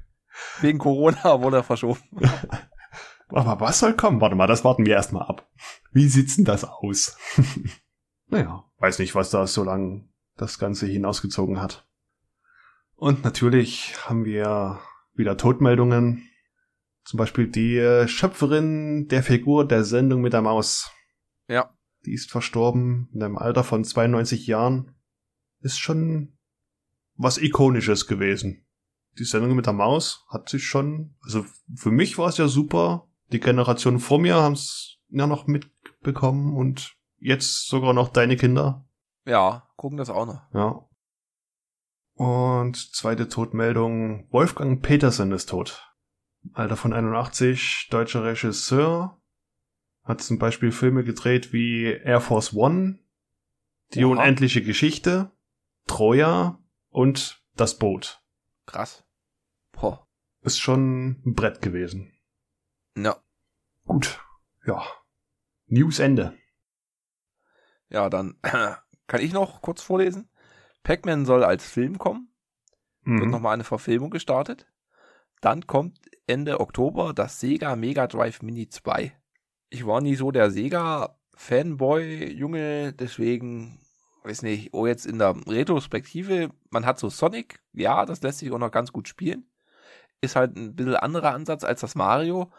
[0.61, 1.99] Wegen Corona wurde er verschoben.
[3.29, 4.21] Aber was soll kommen?
[4.21, 5.49] Warte mal, das warten wir erstmal ab.
[5.91, 7.17] Wie sieht's denn das aus?
[8.27, 11.87] naja, weiß nicht, was da so lang das Ganze hinausgezogen hat.
[12.95, 14.79] Und natürlich haben wir
[15.15, 16.29] wieder Todmeldungen.
[17.03, 20.91] Zum Beispiel die äh, Schöpferin der Figur der Sendung mit der Maus.
[21.47, 21.73] Ja.
[22.05, 24.95] Die ist verstorben in einem Alter von 92 Jahren.
[25.61, 26.34] Ist schon
[27.15, 28.65] was Ikonisches gewesen.
[29.17, 33.07] Die Sendung mit der Maus hat sich schon, also für mich war es ja super.
[33.31, 38.85] Die Generation vor mir haben es ja noch mitbekommen und jetzt sogar noch deine Kinder.
[39.25, 40.41] Ja, gucken das auch noch.
[40.53, 40.87] Ja.
[42.13, 45.91] Und zweite Todmeldung, Wolfgang Petersen ist tot.
[46.53, 49.19] Alter von 81, deutscher Regisseur.
[50.03, 52.99] Hat zum Beispiel Filme gedreht wie Air Force One,
[53.93, 54.11] Die Oha.
[54.13, 55.31] unendliche Geschichte,
[55.87, 56.59] Troja
[56.95, 58.21] und Das Boot.
[58.65, 59.03] Krass.
[59.71, 60.07] Boah.
[60.41, 62.11] Ist schon ein Brett gewesen.
[62.97, 63.17] Ja.
[63.85, 64.19] Gut.
[64.65, 64.83] Ja.
[65.67, 66.37] News Ende.
[67.89, 68.39] Ja, dann
[69.07, 70.29] kann ich noch kurz vorlesen.
[70.83, 72.29] Pac-Man soll als Film kommen.
[73.03, 73.31] Wird Mhm.
[73.31, 74.67] nochmal eine Verfilmung gestartet.
[75.41, 79.15] Dann kommt Ende Oktober das Sega Mega Drive Mini 2.
[79.69, 83.79] Ich war nie so der Sega-Fanboy-Junge, deswegen,
[84.25, 88.51] weiß nicht, oh, jetzt in der Retrospektive, man hat so Sonic, ja, das lässt sich
[88.51, 89.45] auch noch ganz gut spielen.
[90.21, 92.51] Ist halt ein bisschen anderer Ansatz als das Mario,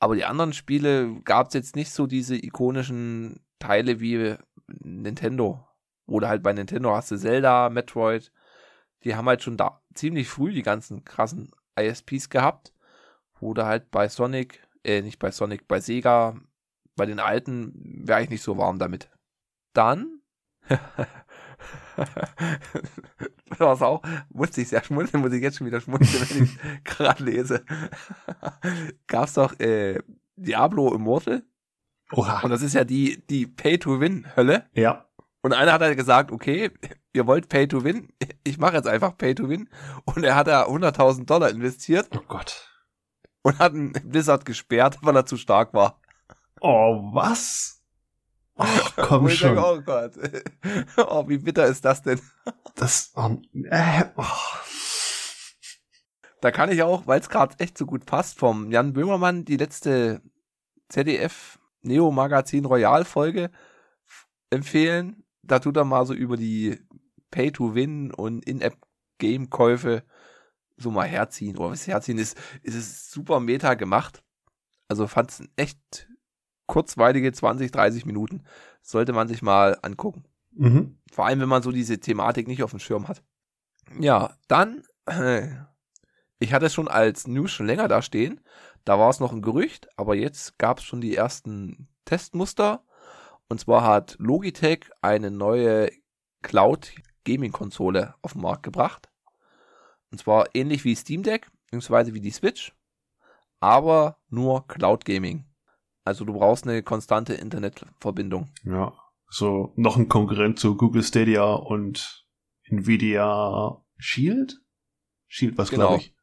[0.00, 4.36] aber die anderen Spiele gab es jetzt nicht so diese ikonischen Teile wie
[4.68, 5.66] Nintendo
[6.06, 8.32] Oder halt bei Nintendo hast du Zelda, Metroid.
[9.04, 12.72] Die haben halt schon da ziemlich früh die ganzen krassen ISPs gehabt.
[13.40, 16.36] Oder halt bei Sonic, äh, nicht bei Sonic, bei Sega,
[16.96, 17.72] bei den alten
[18.06, 19.10] wäre ich nicht so warm damit.
[19.72, 20.17] Dann
[23.58, 27.24] was auch, musste ich sehr schmunzeln, muss ich jetzt schon wieder schmunzeln, wenn ich gerade
[27.24, 27.64] lese.
[29.06, 30.00] Gab's doch äh,
[30.36, 31.42] Diablo Immortal.
[32.12, 32.40] Oha.
[32.40, 34.66] Und das ist ja die, die Pay-to-Win-Hölle.
[34.72, 35.06] Ja.
[35.42, 36.70] Und einer hat halt gesagt, okay,
[37.12, 38.12] ihr wollt Pay-to-Win,
[38.44, 39.68] ich mache jetzt einfach Pay-to-Win.
[40.04, 42.68] Und er hat da 100.000 Dollar investiert Oh Gott.
[43.42, 46.00] und hat einen Blizzard gesperrt, weil er zu stark war.
[46.60, 47.77] Oh, was?
[48.58, 49.54] Ach, Wo komm ich schon.
[49.54, 50.12] Denke, oh Gott.
[50.96, 52.20] Oh, wie bitter ist das denn?
[52.74, 53.36] Das, oh,
[53.70, 54.24] äh, oh.
[56.40, 59.56] Da kann ich auch, weil es gerade echt so gut passt, vom Jan Böhmermann die
[59.56, 60.22] letzte
[60.88, 63.50] ZDF Neo Magazin Royal Folge
[64.50, 65.24] empfehlen.
[65.42, 66.78] Da tut er mal so über die
[67.30, 70.04] Pay-to-Win und In-App-Game-Käufe
[70.76, 71.56] so mal herziehen.
[71.56, 74.22] Oder was herziehen ist, ist es super meta gemacht.
[74.88, 76.08] Also fand es echt
[76.68, 78.44] kurzweilige 20, 30 Minuten.
[78.80, 80.24] Sollte man sich mal angucken.
[80.52, 80.98] Mhm.
[81.10, 83.24] Vor allem, wenn man so diese Thematik nicht auf dem Schirm hat.
[83.98, 84.84] Ja, dann,
[86.38, 88.40] ich hatte es schon als News schon länger da stehen.
[88.84, 92.84] Da war es noch ein Gerücht, aber jetzt gab es schon die ersten Testmuster.
[93.48, 95.90] Und zwar hat Logitech eine neue
[96.42, 96.92] Cloud
[97.24, 99.10] Gaming Konsole auf den Markt gebracht.
[100.10, 102.74] Und zwar ähnlich wie Steam Deck, beziehungsweise wie die Switch,
[103.60, 105.44] aber nur Cloud Gaming.
[106.08, 108.48] Also du brauchst eine konstante Internetverbindung.
[108.64, 108.92] Ja.
[109.30, 112.26] So, noch ein Konkurrent zu Google Stadia und
[112.64, 114.60] Nvidia Shield?
[115.26, 115.88] Shield was, Genau.
[115.88, 116.14] glaube ich.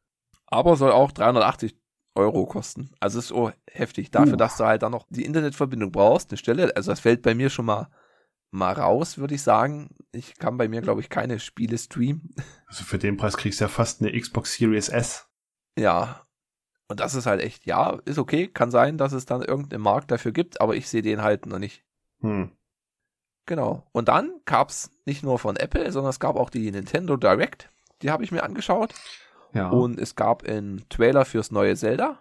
[0.46, 1.76] aber soll auch 380
[2.16, 2.90] Euro kosten.
[2.98, 4.10] Also ist so heftig.
[4.10, 4.36] Dafür, Uh.
[4.36, 6.74] dass du halt dann noch die Internetverbindung brauchst, eine Stelle.
[6.74, 7.88] Also das fällt bei mir schon mal
[8.50, 9.90] mal raus, würde ich sagen.
[10.12, 12.34] Ich kann bei mir, glaube ich, keine Spiele streamen.
[12.66, 15.28] Also für den Preis kriegst du ja fast eine Xbox Series S.
[15.78, 16.25] Ja.
[16.88, 18.48] Und das ist halt echt, ja, ist okay.
[18.48, 21.58] Kann sein, dass es dann irgendeinen Markt dafür gibt, aber ich sehe den halt noch
[21.58, 21.84] nicht.
[22.20, 22.50] Hm.
[23.46, 23.84] Genau.
[23.92, 27.70] Und dann gab's nicht nur von Apple, sondern es gab auch die Nintendo Direct.
[28.02, 28.94] Die habe ich mir angeschaut.
[29.52, 29.70] Ja.
[29.70, 32.18] Und es gab einen Trailer fürs neue Zelda.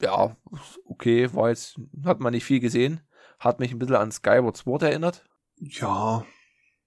[0.00, 0.36] Ja,
[0.86, 3.00] okay, war jetzt, hat man nicht viel gesehen.
[3.38, 5.24] Hat mich ein bisschen an Skyward Sword erinnert.
[5.56, 6.24] ja.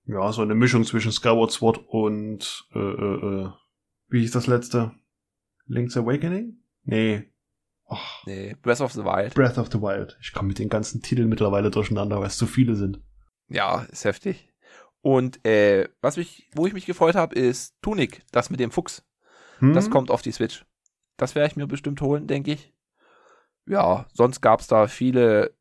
[0.06, 3.50] Ja, so eine Mischung zwischen Skyward Sword und äh, äh, äh,
[4.10, 4.92] wie hieß das letzte?
[5.68, 6.61] Link's Awakening?
[6.84, 7.28] Nee.
[7.88, 9.34] Ach, Nee, Breath of the Wild.
[9.34, 10.18] Breath of the Wild.
[10.22, 13.02] Ich komme mit den ganzen Titeln mittlerweile durcheinander, weil es zu viele sind.
[13.50, 14.48] Ja, ist heftig.
[15.02, 19.04] Und äh, was mich, wo ich mich gefreut habe, ist Tunic, das mit dem Fuchs.
[19.60, 19.74] Hm?
[19.74, 20.66] Das kommt auf die Switch.
[21.18, 22.74] Das werde ich mir bestimmt holen, denke ich.
[23.68, 25.54] Ja, sonst gab's da viele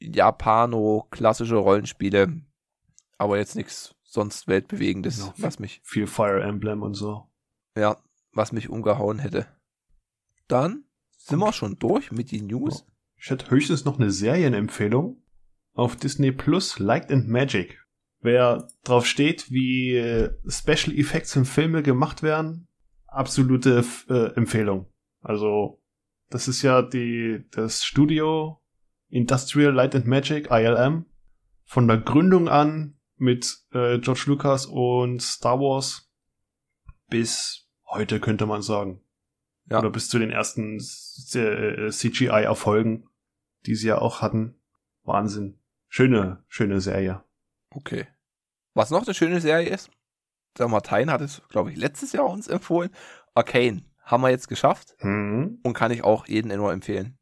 [0.00, 2.40] Japano-klassische Rollenspiele,
[3.18, 5.34] aber jetzt nichts sonst weltbewegendes, Ja.
[5.38, 7.26] was mich Viel Fire Emblem und so.
[7.76, 7.96] Ja,
[8.32, 9.46] was mich umgehauen hätte.
[10.48, 10.84] Dann
[11.16, 12.86] sind wir schon durch mit den News.
[13.16, 15.22] Ich hätte höchstens noch eine Serienempfehlung.
[15.74, 17.84] Auf Disney Plus Light and Magic.
[18.20, 22.66] Wer drauf steht, wie äh, Special Effects in Filme gemacht werden,
[23.06, 24.86] absolute äh, Empfehlung.
[25.20, 25.82] Also,
[26.30, 28.62] das ist ja die, das Studio
[29.08, 31.06] Industrial Light and Magic, ILM.
[31.64, 36.10] Von der Gründung an mit äh, George Lucas und Star Wars
[37.08, 39.00] bis heute könnte man sagen.
[39.68, 39.78] Ja.
[39.80, 43.08] Oder bis zu den ersten äh, CGI-Erfolgen,
[43.66, 44.54] die sie ja auch hatten.
[45.02, 45.58] Wahnsinn.
[45.88, 47.24] Schöne, schöne Serie.
[47.70, 48.06] Okay.
[48.74, 49.90] Was noch eine schöne Serie ist,
[50.58, 52.90] der Martin hat es, glaube ich, letztes Jahr uns empfohlen.
[53.34, 55.58] Arcane haben wir jetzt geschafft Hm.
[55.62, 57.18] und kann ich auch jedem nur empfehlen.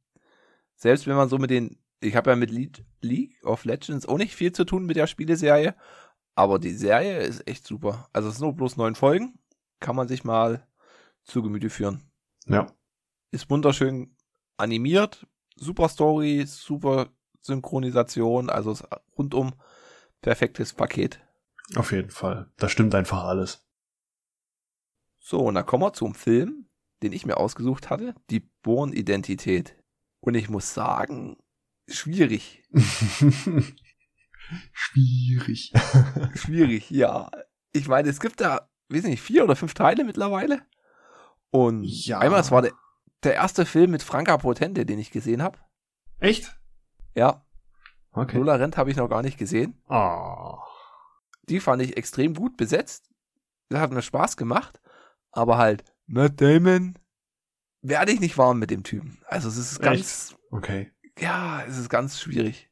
[0.76, 4.18] Selbst wenn man so mit den, ich habe ja mit League, League of Legends auch
[4.18, 5.74] nicht viel zu tun mit der Spieleserie,
[6.34, 8.08] aber die Serie ist echt super.
[8.12, 9.38] Also es sind nur bloß neun Folgen,
[9.80, 10.66] kann man sich mal
[11.22, 12.02] zu Gemüte führen.
[12.46, 12.66] Ja.
[13.30, 14.16] ist wunderschön
[14.56, 15.26] animiert,
[15.56, 17.08] super Story, super
[17.40, 18.76] Synchronisation, also
[19.16, 19.54] rundum
[20.20, 21.20] perfektes Paket.
[21.76, 22.50] Auf jeden Fall.
[22.56, 23.66] Da stimmt einfach alles.
[25.18, 26.68] So, und dann kommen wir zum Film,
[27.02, 29.76] den ich mir ausgesucht hatte, die Born-Identität.
[30.20, 31.36] Und ich muss sagen,
[31.88, 32.62] schwierig.
[34.72, 35.72] Schwierig.
[36.34, 37.30] Schwierig, ja.
[37.72, 40.62] Ich meine, es gibt da, weiß nicht, vier oder fünf Teile mittlerweile.
[41.54, 42.18] Und Ja.
[42.18, 42.72] einmal, es war der,
[43.22, 45.58] der erste Film mit Franka Potente, den ich gesehen habe.
[46.18, 46.58] Echt?
[47.14, 47.42] Ja,
[48.16, 48.38] Okay.
[48.38, 49.80] Lola Rent habe ich noch gar nicht gesehen.
[49.88, 50.58] Ah.
[51.48, 53.10] die fand ich extrem gut besetzt.
[53.68, 54.80] Das hat mir Spaß gemacht.
[55.32, 56.96] Aber halt, Matt Damon,
[57.82, 59.18] werde ich nicht warm mit dem Typen.
[59.26, 60.90] Also es ist ganz, Okay.
[61.18, 62.70] ja, es ist ganz schwierig.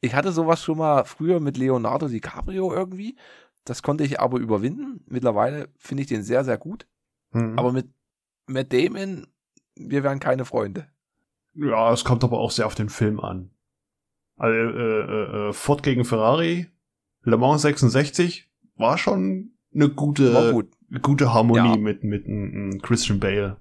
[0.00, 3.16] Ich hatte sowas schon mal früher mit Leonardo DiCaprio irgendwie.
[3.64, 5.04] Das konnte ich aber überwinden.
[5.06, 6.86] Mittlerweile finde ich den sehr, sehr gut.
[7.32, 7.58] Mhm.
[7.58, 7.90] Aber mit
[8.50, 9.26] Matt Damon,
[9.76, 10.88] wir wären keine Freunde.
[11.54, 13.50] Ja, es kommt aber auch sehr auf den Film an.
[14.36, 16.66] Also, äh, äh, äh Ford gegen Ferrari,
[17.22, 20.70] Le Mans 66 war schon eine gute, gut.
[21.02, 21.76] gute Harmonie ja.
[21.76, 23.58] mit, mit, mit Christian Bale.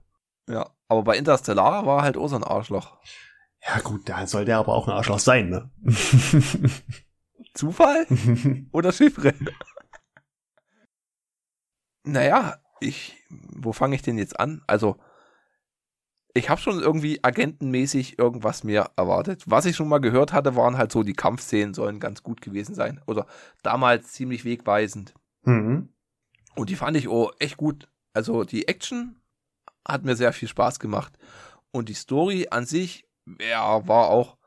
[0.48, 2.98] Ja, aber bei Interstellar war halt auch so ein Arschloch.
[3.68, 5.70] Ja, gut, da soll der aber auch ein Arschloch sein, ne?
[7.54, 8.08] Zufall?
[8.72, 9.34] Oder Chiffre?
[12.04, 14.62] naja, ich, wo fange ich denn jetzt an?
[14.68, 14.98] Also,
[16.34, 19.44] ich habe schon irgendwie agentenmäßig irgendwas mir erwartet.
[19.48, 22.76] Was ich schon mal gehört hatte, waren halt so, die Kampfszenen sollen ganz gut gewesen
[22.76, 23.02] sein.
[23.08, 23.26] Oder
[23.64, 25.14] damals ziemlich wegweisend.
[25.44, 25.90] Mhm.
[26.56, 27.90] Und die fand ich oh, echt gut.
[28.14, 29.20] Also die Action
[29.88, 31.18] hat mir sehr viel Spaß gemacht.
[31.72, 33.08] Und die Story an sich,
[33.40, 34.38] ja, war auch,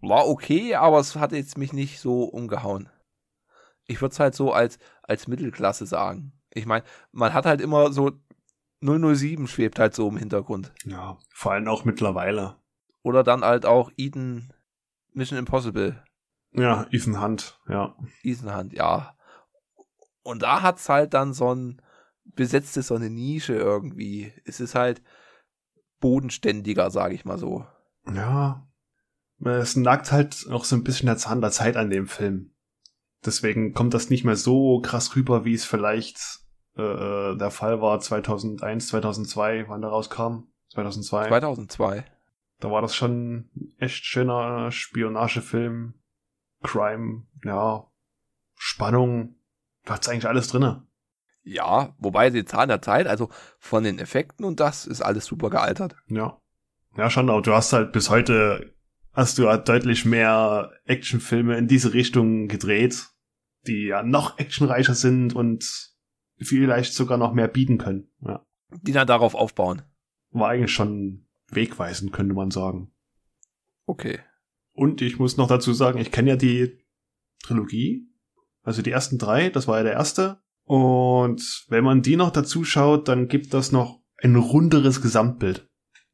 [0.00, 2.88] war okay, aber es hat jetzt mich nicht so umgehauen.
[3.86, 6.32] Ich würde es halt so als, als Mittelklasse sagen.
[6.54, 8.12] Ich meine, man hat halt immer so
[8.82, 10.72] 007 schwebt halt so im Hintergrund.
[10.84, 12.56] Ja, vor allem auch mittlerweile.
[13.02, 14.52] Oder dann halt auch Ethan
[15.12, 16.02] Mission Impossible.
[16.52, 17.96] Ja, Ethan Hunt, ja.
[18.22, 19.16] Ethan Hunt, ja.
[20.22, 21.80] Und da hat's halt dann so ein
[22.24, 24.32] besetztes so eine Nische irgendwie.
[24.44, 25.02] Es ist halt
[26.00, 27.66] bodenständiger, sage ich mal so.
[28.12, 28.66] Ja.
[29.44, 32.51] Es nagt halt auch so ein bisschen der Zahn der Zeit an dem Film.
[33.24, 36.40] Deswegen kommt das nicht mehr so krass rüber, wie es vielleicht
[36.76, 40.48] äh, äh der Fall war 2001, 2002, wann der rauskam.
[40.70, 41.28] 2002.
[41.28, 42.04] 2002.
[42.60, 45.94] Da war das schon echt schöner Spionagefilm.
[46.62, 47.86] Crime, ja.
[48.54, 49.36] Spannung.
[49.84, 50.86] Da hat's eigentlich alles drinne.
[51.42, 55.50] Ja, wobei die Zahn der Zeit, also von den Effekten und das ist alles super
[55.50, 55.96] gealtert.
[56.06, 56.40] Ja.
[56.96, 58.74] Ja, schon, aber du hast halt bis heute,
[59.12, 63.08] hast du halt deutlich mehr Actionfilme in diese Richtung gedreht,
[63.66, 65.92] die ja noch actionreicher sind und
[66.38, 68.10] vielleicht sogar noch mehr bieten können.
[68.20, 68.44] Ja.
[68.70, 69.82] Die dann darauf aufbauen.
[70.30, 72.92] War eigentlich schon wegweisend, könnte man sagen.
[73.86, 74.20] Okay.
[74.72, 76.78] Und ich muss noch dazu sagen, ich kenne ja die
[77.42, 78.08] Trilogie.
[78.62, 80.40] Also die ersten drei, das war ja der erste.
[80.64, 85.68] Und wenn man die noch dazu schaut, dann gibt das noch ein runderes Gesamtbild,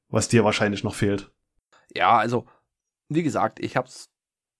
[0.08, 1.32] was dir wahrscheinlich noch fehlt.
[1.94, 2.46] Ja, also,
[3.08, 4.11] wie gesagt, ich hab's.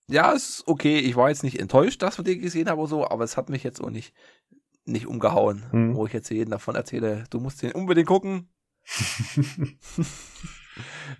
[0.09, 0.99] Ja, es ist okay.
[0.99, 3.51] Ich war jetzt nicht enttäuscht, dass wir die gesehen haben oder so, aber es hat
[3.51, 4.15] mich jetzt auch nicht,
[4.85, 5.95] nicht umgehauen, hm.
[5.95, 8.49] wo ich jetzt jeden davon erzähle, du musst den unbedingt gucken.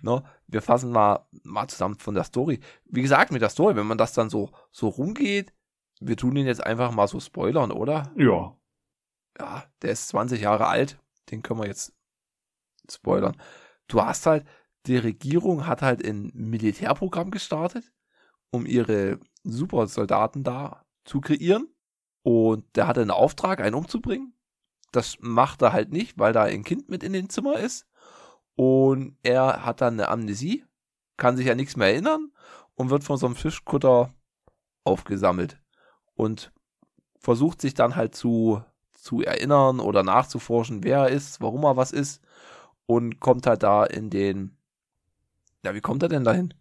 [0.01, 2.59] no, wir fassen mal, mal zusammen von der Story.
[2.85, 5.53] Wie gesagt, mit der Story, wenn man das dann so, so rumgeht,
[5.99, 8.11] wir tun ihn jetzt einfach mal so spoilern, oder?
[8.15, 8.55] Ja.
[9.37, 10.99] Ja, der ist 20 Jahre alt.
[11.29, 11.93] Den können wir jetzt
[12.89, 13.37] spoilern.
[13.87, 14.45] Du hast halt,
[14.85, 17.91] die Regierung hat halt ein Militärprogramm gestartet,
[18.51, 21.67] um ihre Supersoldaten da zu kreieren.
[22.23, 24.33] Und der hatte einen Auftrag, einen umzubringen.
[24.91, 27.87] Das macht er halt nicht, weil da ein Kind mit in dem Zimmer ist.
[28.55, 30.65] Und er hat dann eine Amnesie,
[31.17, 32.31] kann sich an nichts mehr erinnern
[32.75, 34.13] und wird von so einem Fischkutter
[34.83, 35.61] aufgesammelt
[36.15, 36.51] und
[37.19, 41.91] versucht sich dann halt zu, zu erinnern oder nachzuforschen, wer er ist, warum er was
[41.91, 42.21] ist
[42.85, 44.57] und kommt halt da in den,
[45.63, 46.53] ja, wie kommt er denn dahin?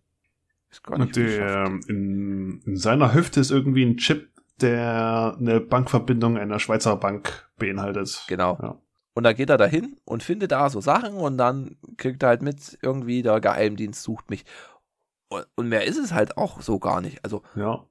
[0.71, 4.29] Ist gar nicht der, in, in seiner Hüfte ist irgendwie ein Chip,
[4.61, 8.25] der eine Bankverbindung einer Schweizer Bank beinhaltet.
[8.29, 8.59] Genau.
[8.61, 8.79] Ja.
[9.15, 12.43] Und da geht er dahin und findet da so Sachen und dann kriegt er halt
[12.43, 14.45] mit, irgendwie der Geheimdienst sucht mich.
[15.57, 17.25] Und mehr ist es halt auch so gar nicht.
[17.25, 17.43] Also.
[17.57, 17.85] Ja.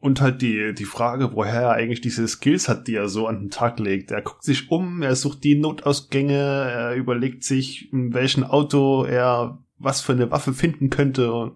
[0.00, 3.40] Und halt die, die Frage, woher er eigentlich diese Skills hat, die er so an
[3.40, 4.10] den Tag legt.
[4.10, 9.58] Er guckt sich um, er sucht die Notausgänge, er überlegt sich, in welchem Auto er
[9.76, 11.52] was für eine Waffe finden könnte.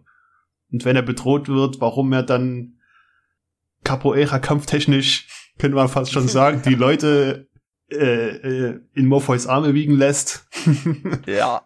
[0.74, 2.80] Und wenn er bedroht wird, warum er dann
[3.84, 7.48] Capoeira kampftechnisch, könnte man fast schon sagen, die Leute
[7.92, 10.48] äh, äh, in Morpheus Arme wiegen lässt.
[11.26, 11.62] ja.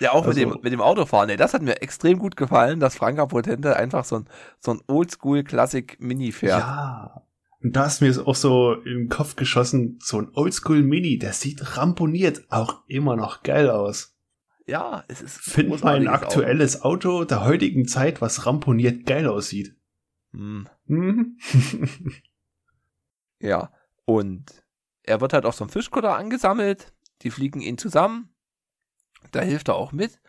[0.00, 1.30] Ja, auch also, mit, dem, mit dem Autofahren.
[1.30, 4.26] Ey, das hat mir extrem gut gefallen, dass Franka Potente einfach so ein,
[4.58, 6.58] so ein Oldschool-Klassik-Mini fährt.
[6.58, 7.22] Ja.
[7.62, 11.76] Und da ist mir auch so in den Kopf geschossen, so ein Oldschool-Mini, der sieht
[11.76, 14.16] ramponiert auch immer noch geil aus.
[14.70, 15.38] Ja, es ist.
[15.38, 17.18] Find mal ein aktuelles Auto.
[17.18, 19.74] Auto der heutigen Zeit, was ramponiert geil aussieht.
[20.32, 20.68] Hm.
[20.86, 21.38] Mhm.
[23.40, 23.72] ja,
[24.04, 24.44] und
[25.02, 26.92] er wird halt auf so einem Fischkutter angesammelt.
[27.22, 28.30] Die fliegen ihn zusammen
[29.32, 30.20] da hilft er auch mit.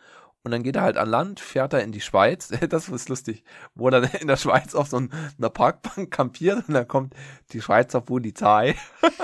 [0.43, 2.49] Und dann geht er halt an Land, fährt er in die Schweiz.
[2.69, 3.43] Das ist lustig.
[3.75, 7.13] Wo er dann in der Schweiz auf so einer Parkbank kampiert und dann kommt
[7.51, 8.75] die Schweizer Polizei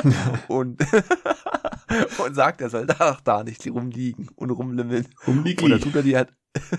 [0.47, 0.83] und,
[2.25, 5.07] und sagt, er soll da, da nicht rumliegen und rumlimmeln.
[5.25, 5.63] Rumliegen.
[5.65, 6.33] Und dann tut er die halt.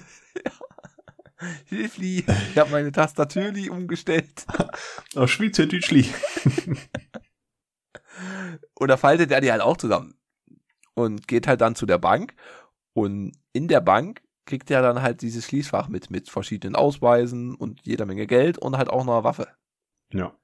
[1.66, 4.44] Hilfli, ich habe meine Tastatürli umgestellt.
[5.14, 6.12] Auf Schweizerdeutschli.
[8.74, 10.18] Und da faltet er die halt auch zusammen.
[10.94, 12.34] Und geht halt dann zu der Bank.
[12.92, 17.82] Und in der Bank kriegt er dann halt dieses Schließfach mit, mit verschiedenen Ausweisen und
[17.84, 19.46] jeder Menge Geld und halt auch noch eine Waffe.
[20.12, 20.34] Ja.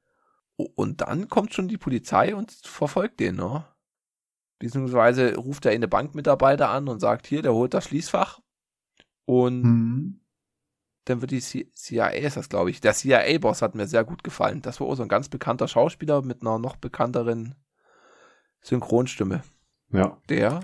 [0.57, 3.67] Und dann kommt schon die Polizei und verfolgt den, ne?
[4.65, 8.41] Beziehungsweise ruft er eine Bankmitarbeiter an und sagt, hier, der holt das Schließfach.
[9.27, 10.21] Und Mhm.
[11.05, 14.25] dann wird die C CIA, ist das glaube ich, der CIA-Boss hat mir sehr gut
[14.25, 14.63] gefallen.
[14.63, 17.55] Das war auch so ein ganz bekannter Schauspieler mit einer noch bekannteren
[18.63, 19.43] Synchronstimme.
[19.91, 20.19] Ja.
[20.29, 20.61] Der,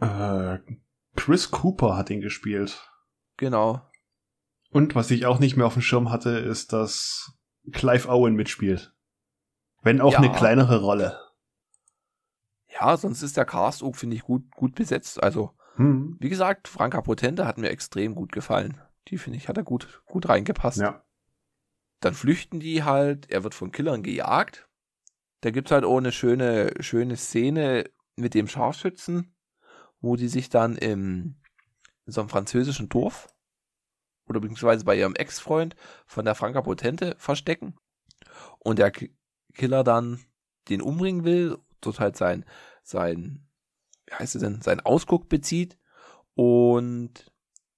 [0.00, 0.58] Äh,
[1.16, 2.88] Chris Cooper hat ihn gespielt.
[3.36, 3.82] genau.
[4.70, 7.32] Und was ich auch nicht mehr auf dem Schirm hatte, ist, dass
[7.72, 8.94] Clive Owen mitspielt.
[9.82, 10.18] Wenn auch Ja.
[10.18, 11.18] eine kleinere Rolle.
[12.84, 15.22] Ja, sonst ist der Cast auch, finde ich, gut, gut besetzt.
[15.22, 16.16] Also, Hm.
[16.18, 18.80] wie gesagt, Franka Potente hat mir extrem gut gefallen.
[19.08, 20.80] Die, finde ich, hat er gut, gut reingepasst.
[20.80, 21.04] Ja.
[22.00, 24.68] Dann flüchten die halt, er wird von Killern gejagt.
[25.42, 29.32] Da gibt's halt auch eine schöne, schöne Szene mit dem Scharfschützen,
[30.00, 31.36] wo die sich dann im,
[32.06, 33.32] in so einem französischen Dorf
[34.28, 35.76] oder beziehungsweise bei ihrem Ex-Freund
[36.06, 37.76] von der Franka Potente verstecken.
[38.58, 39.16] Und der Ki-
[39.54, 40.20] Killer dann
[40.68, 42.44] den umbringen will, dort halt sein,
[42.82, 43.46] sein,
[44.06, 45.78] wie heißt es denn, sein Ausguck bezieht
[46.34, 47.32] und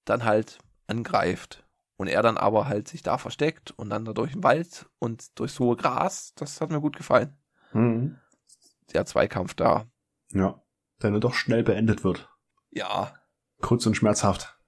[0.05, 1.61] dann halt angreift.
[1.97, 5.39] Und er dann aber halt sich da versteckt und dann da durch den Wald und
[5.39, 6.35] durchs hohe Gras.
[6.35, 7.37] Das hat mir gut gefallen.
[7.71, 8.19] Hm.
[8.93, 9.87] Der Zweikampf da.
[10.33, 10.61] Ja.
[11.03, 12.29] Der nur doch schnell beendet wird.
[12.71, 13.15] Ja,
[13.61, 14.59] Kurz und schmerzhaft.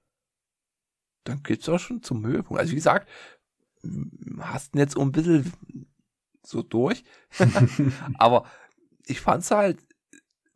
[1.25, 2.59] dann geht's auch schon zum Höhepunkt.
[2.59, 3.09] Also wie gesagt,
[4.39, 5.53] hast ihn jetzt so ein bisschen
[6.43, 7.03] so durch.
[8.17, 8.45] aber
[9.05, 9.85] ich fand's halt,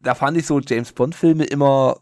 [0.02, 2.02] da fand ich so James Bond Filme immer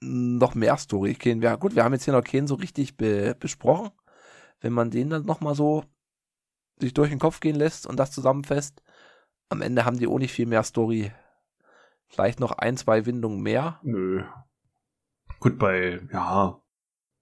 [0.00, 1.14] noch mehr Story.
[1.14, 3.90] Kennen wir, gut, wir haben jetzt hier noch keinen so richtig be besprochen.
[4.60, 5.84] Wenn man den dann nochmal so
[6.80, 8.82] sich durch den Kopf gehen lässt und das zusammenfasst,
[9.48, 11.12] am Ende haben die auch nicht viel mehr Story.
[12.06, 13.80] Vielleicht noch ein, zwei Windungen mehr.
[13.82, 14.24] Nö.
[15.40, 16.60] Gut, bei, ja,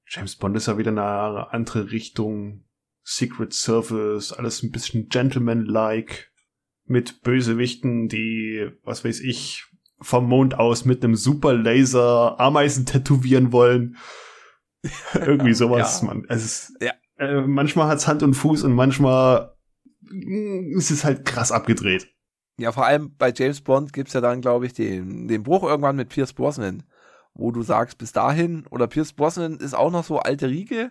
[0.09, 2.65] James Bond ist ja wieder eine andere Richtung.
[3.03, 6.33] Secret Service, alles ein bisschen Gentleman-like.
[6.85, 9.67] Mit Bösewichten, die, was weiß ich,
[10.01, 13.97] vom Mond aus mit einem Superlaser Ameisen tätowieren wollen.
[15.15, 16.07] Irgendwie sowas, Ja.
[16.09, 16.25] man.
[16.29, 16.93] Es ist, Ja.
[17.19, 19.55] äh, manchmal hat's Hand und Fuß und manchmal
[20.03, 22.09] mm, ist es halt krass abgedreht.
[22.59, 25.97] Ja, vor allem bei James Bond gibt's ja dann, glaube ich, den, den Bruch irgendwann
[25.97, 26.85] mit Pierce Brosnan,
[27.35, 30.91] wo du sagst, bis dahin, oder Pierce Brosnan ist auch noch so alte Riege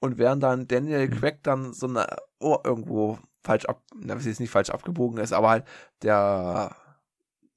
[0.00, 1.12] und während dann Daniel Mhm.
[1.18, 2.06] Craig dann so eine,
[2.40, 5.64] oh, irgendwo falsch ab, na, was jetzt nicht falsch abgebogen ist, aber halt
[6.02, 6.76] der,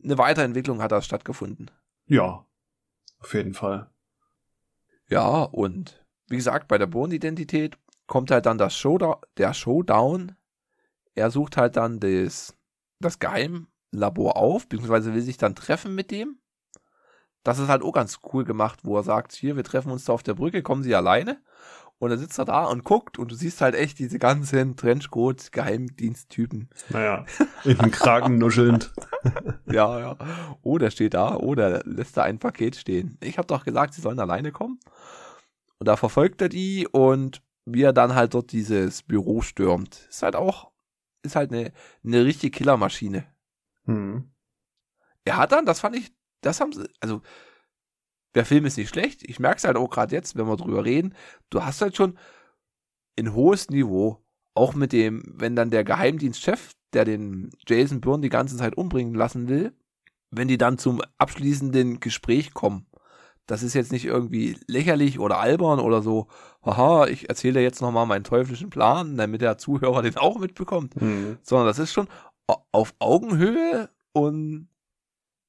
[0.05, 1.71] eine Weiterentwicklung hat da stattgefunden.
[2.05, 2.45] Ja.
[3.19, 3.89] Auf jeden Fall.
[5.09, 7.77] Ja, und wie gesagt, bei der Bourne-Identität
[8.07, 10.35] kommt halt dann das Showdown, der Showdown.
[11.13, 12.55] Er sucht halt dann das,
[12.99, 16.39] das Geheimlabor auf, beziehungsweise will sich dann treffen mit dem.
[17.43, 20.13] Das ist halt auch ganz cool gemacht, wo er sagt, hier, wir treffen uns da
[20.13, 21.41] auf der Brücke, kommen Sie alleine?
[21.97, 26.69] Und dann sitzt er da und guckt und du siehst halt echt diese ganzen Trenchcoat-Geheimdiensttypen.
[26.89, 27.25] Naja,
[27.63, 28.93] in den Kragen nuschelnd.
[29.65, 30.17] Ja, ja.
[30.61, 31.35] Oh, der steht da.
[31.35, 33.17] Oh, der lässt da ein Paket stehen.
[33.21, 34.79] Ich habe doch gesagt, sie sollen alleine kommen.
[35.79, 40.07] Und da verfolgt er die und wie er dann halt dort dieses Büro stürmt.
[40.07, 40.71] Ist halt auch,
[41.23, 41.73] ist halt eine,
[42.03, 43.25] eine richtige Killermaschine.
[43.85, 44.29] Hm.
[45.25, 47.21] Er hat dann, das fand ich, das haben sie, also
[48.35, 49.23] der Film ist nicht schlecht.
[49.23, 51.15] Ich merke es halt auch gerade jetzt, wenn wir drüber reden.
[51.49, 52.17] Du hast halt schon
[53.17, 54.21] ein hohes Niveau.
[54.53, 59.13] Auch mit dem, wenn dann der Geheimdienstchef, der den Jason Bourne die ganze Zeit umbringen
[59.13, 59.73] lassen will,
[60.31, 62.85] wenn die dann zum abschließenden Gespräch kommen.
[63.47, 66.27] Das ist jetzt nicht irgendwie lächerlich oder albern oder so,
[66.65, 71.37] haha, ich erzähle jetzt nochmal meinen teuflischen Plan, damit der Zuhörer den auch mitbekommt Hm.
[71.43, 72.07] sondern das ist schon
[72.47, 74.69] au- auf Augenhöhe und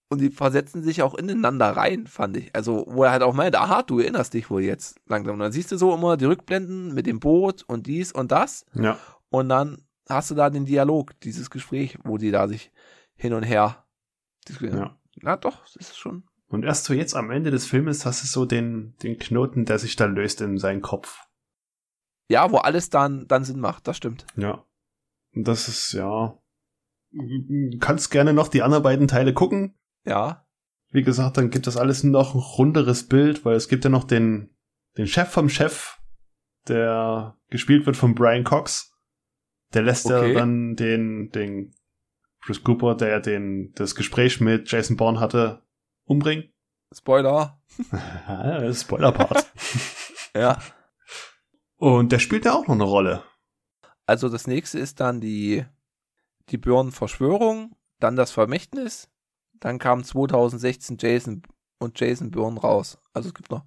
[0.08, 2.54] und die versetzen sich auch ineinander rein, fand ich.
[2.54, 5.34] Also, wo er halt auch meinte, aha, du erinnerst dich wohl jetzt langsam.
[5.34, 8.64] Und dann siehst du so immer die Rückblenden mit dem Boot und dies und das.
[8.74, 8.98] Ja.
[9.30, 12.70] Und dann hast du da den Dialog, dieses Gespräch, wo die da sich
[13.16, 13.84] hin und her
[14.48, 14.78] diskutieren.
[14.78, 14.98] Ja.
[15.22, 16.24] Na doch, das ist schon.
[16.48, 19.78] Und erst so jetzt am Ende des Filmes hast du so den, den Knoten, der
[19.78, 21.26] sich da löst in seinen Kopf.
[22.28, 24.26] Ja, wo alles dann, dann Sinn macht, das stimmt.
[24.36, 24.64] Ja.
[25.34, 26.38] Und das ist, ja.
[27.10, 29.76] Du kannst gerne noch die anderen beiden Teile gucken.
[30.06, 30.46] Ja.
[30.90, 34.04] Wie gesagt, dann gibt das alles noch ein runderes Bild, weil es gibt ja noch
[34.04, 34.56] den,
[34.96, 35.98] den Chef vom Chef,
[36.68, 38.92] der gespielt wird von Brian Cox.
[39.74, 40.32] Der lässt Okay.
[40.32, 41.74] ja dann den, den
[42.40, 45.62] Chris Cooper, der ja den, das Gespräch mit Jason Bourne hatte,
[46.04, 46.52] umbringen.
[46.94, 47.60] Spoiler.
[48.72, 49.46] Spoiler-Part.
[50.36, 50.58] Ja.
[51.76, 53.22] Und der spielt ja auch noch eine Rolle.
[54.04, 55.64] Also das nächste ist dann die,
[56.50, 59.08] die Byrne-Verschwörung, dann das Vermächtnis,
[59.60, 61.42] dann kam 2016 Jason
[61.78, 62.98] und Jason Byrne raus.
[63.12, 63.64] Also es gibt noch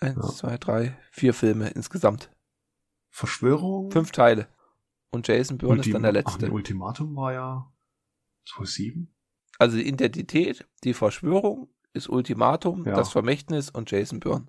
[0.00, 0.28] eins, ja.
[0.28, 2.30] zwei, drei, vier Filme insgesamt.
[3.10, 3.90] Verschwörung?
[3.90, 4.48] Fünf Teile.
[5.10, 6.46] Und Jason Byrne Ultim ist dann der letzte.
[6.48, 7.72] Ach, Ultimatum war ja
[8.48, 9.14] 2007.
[9.58, 12.94] Also die Identität, die Verschwörung, ist Ultimatum, ja.
[12.94, 14.46] das Vermächtnis und Jason Byrne.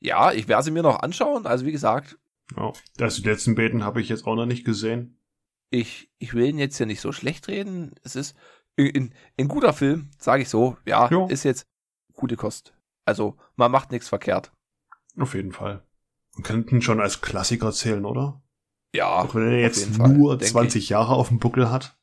[0.00, 1.46] Ja, ich werde sie mir noch anschauen.
[1.46, 2.18] Also wie gesagt.
[2.56, 5.18] Ja, also die letzten Beten habe ich jetzt auch noch nicht gesehen.
[5.68, 7.94] Ich, ich will ihn jetzt ja nicht so schlecht reden.
[8.02, 8.36] Es ist
[8.76, 10.76] in, in guter Film, sage ich so.
[10.84, 11.26] Ja, jo.
[11.28, 11.66] ist jetzt
[12.14, 12.74] gute Kost.
[13.04, 14.52] Also man macht nichts verkehrt.
[15.18, 15.82] Auf jeden Fall.
[16.34, 18.42] Man könnte ihn schon als Klassiker zählen, oder?
[18.94, 19.22] Ja.
[19.22, 21.96] Auch wenn er jetzt nur Fall, 20 Jahre auf dem Buckel hat.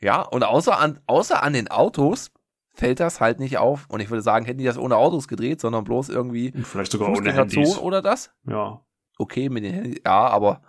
[0.00, 2.30] Ja, und außer an, außer an den Autos
[2.70, 3.86] fällt das halt nicht auf.
[3.88, 6.52] Und ich würde sagen, hätten die das ohne Autos gedreht, sondern bloß irgendwie.
[6.52, 7.78] Und vielleicht sogar ohne Handys.
[7.78, 8.32] oder das?
[8.44, 8.84] Ja.
[9.18, 10.00] Okay, mit den Handys.
[10.04, 10.62] Ja, aber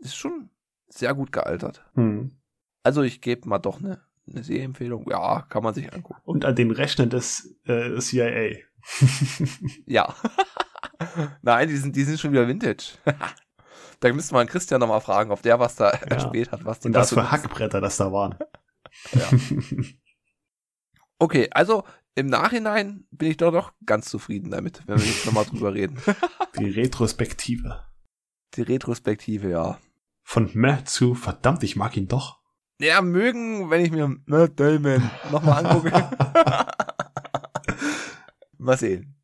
[0.00, 0.50] ist schon
[0.88, 1.84] sehr gut gealtert.
[1.94, 2.36] Hm.
[2.82, 4.00] Also ich gebe mal doch eine,
[4.30, 5.08] eine Sehempfehlung.
[5.10, 6.20] Ja, kann man sich angucken.
[6.24, 8.56] Und an den Rechnern des äh, CIA.
[9.86, 10.14] ja.
[11.42, 12.98] Nein, die sind, die sind schon wieder Vintage.
[14.00, 15.98] da müsste man Christian nochmal fragen, ob der was da ja.
[15.98, 16.64] erspielt hat.
[16.64, 18.36] Was die Und was für Hackbretter das da waren.
[19.12, 19.28] Ja.
[21.18, 25.44] Okay, also im Nachhinein bin ich doch doch ganz zufrieden damit, wenn wir jetzt nochmal
[25.44, 26.00] drüber reden.
[26.58, 27.84] Die Retrospektive.
[28.54, 29.78] Die Retrospektive, ja.
[30.22, 32.40] Von meh zu verdammt, ich mag ihn doch.
[32.78, 35.90] Ja, mögen, wenn ich mir Matt Damon nochmal angucke.
[38.58, 39.16] mal sehen.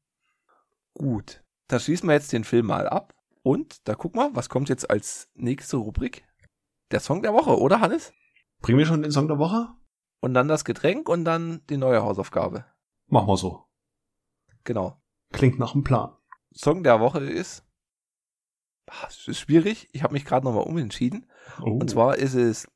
[0.95, 3.15] Gut, da schließen wir jetzt den Film mal ab.
[3.43, 6.25] Und da guck mal, was kommt jetzt als nächste Rubrik?
[6.93, 8.13] Der Song der Woche, oder Hannes?
[8.61, 9.69] Bringen wir schon den Song der Woche?
[10.23, 12.65] und dann das Getränk und dann die neue Hausaufgabe.
[13.09, 13.67] Machen wir so.
[14.65, 15.03] Genau.
[15.33, 16.17] Klingt nach einem Plan.
[16.55, 17.67] Song der Woche ist.
[19.09, 19.89] Es ist schwierig.
[19.93, 21.27] Ich habe mich gerade nochmal umentschieden.
[21.61, 21.73] Oh.
[21.73, 22.69] Und zwar ist es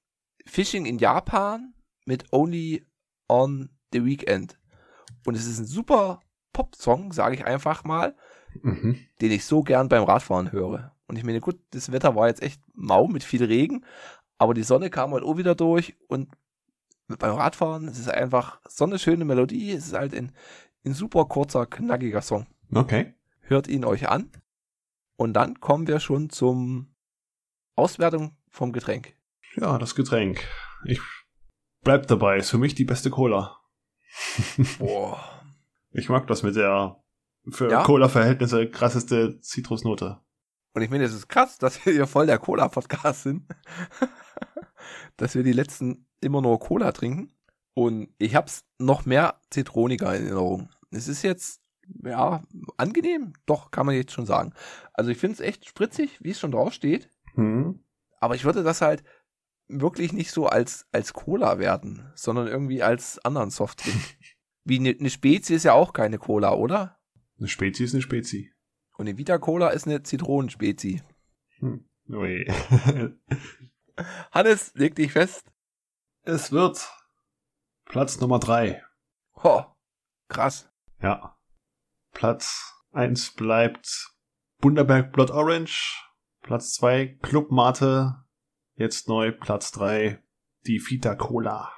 [0.47, 1.75] Fishing in Japan
[2.05, 2.87] mit Only
[3.29, 4.59] on the Weekend.
[5.27, 6.21] Und es ist ein super
[6.53, 8.17] Pop-Song, sage ich einfach mal,
[8.63, 8.99] mhm.
[9.21, 10.97] den ich so gern beim Radfahren höre.
[11.07, 13.85] Und ich meine, gut, das Wetter war jetzt echt mau mit viel Regen,
[14.39, 16.29] aber die Sonne kam halt auch wieder durch und
[17.09, 17.89] beim Radfahren.
[17.89, 19.73] Es ist einfach so eine schöne Melodie.
[19.73, 20.33] Es ist halt ein,
[20.85, 22.47] ein super kurzer, knackiger Song.
[22.75, 23.15] Okay.
[23.41, 24.31] Hört ihn euch an.
[25.17, 26.95] Und dann kommen wir schon zum
[27.77, 29.15] Auswertung vom Getränk.
[29.57, 30.47] Ja, das Getränk.
[30.85, 31.01] Ich
[31.83, 32.39] bleib dabei.
[32.39, 33.59] Ist für mich die beste Cola.
[34.79, 35.43] Boah.
[35.93, 37.03] Ich mag das mit der
[37.49, 37.83] für ja?
[37.83, 40.21] Cola-Verhältnisse krasseste Zitrusnote.
[40.75, 43.47] Und ich meine, es ist krass, dass wir hier voll der Cola-Podcast sind.
[45.17, 47.33] dass wir die letzten immer nur Cola trinken.
[47.73, 50.71] Und ich hab's noch mehr zitroniger in Erinnerung.
[50.91, 51.63] Es ist jetzt,
[52.05, 52.43] ja,
[52.77, 53.33] angenehm.
[53.47, 54.53] Doch, kann man jetzt schon sagen.
[54.93, 57.11] Also ich finde es echt spritzig, wie es schon drauf steht.
[57.35, 57.81] Hm.
[58.21, 59.05] Aber ich würde das halt
[59.69, 63.97] wirklich nicht so als, als Cola werden, sondern irgendwie als anderen Softdrink.
[64.65, 66.99] wie eine ne Spezi ist ja auch keine Cola, oder?
[67.39, 68.53] Eine Spezi ist eine Spezi.
[68.97, 71.03] Und eine Vita Cola ist eine Zitronenspezi.
[71.59, 71.89] Hm.
[72.09, 72.47] Ui.
[74.33, 75.45] Hannes, leg dich fest.
[76.23, 76.91] Es wird
[77.85, 78.83] Platz Nummer drei.
[79.43, 79.65] Ho,
[80.29, 80.71] krass.
[81.01, 81.39] Ja.
[82.13, 84.15] Platz eins bleibt
[84.61, 86.03] Bunderberg Blood Orange.
[86.43, 88.26] Platz zwei Club Mate.
[88.77, 90.23] Jetzt neu Platz drei
[90.67, 91.73] die Vita Cola.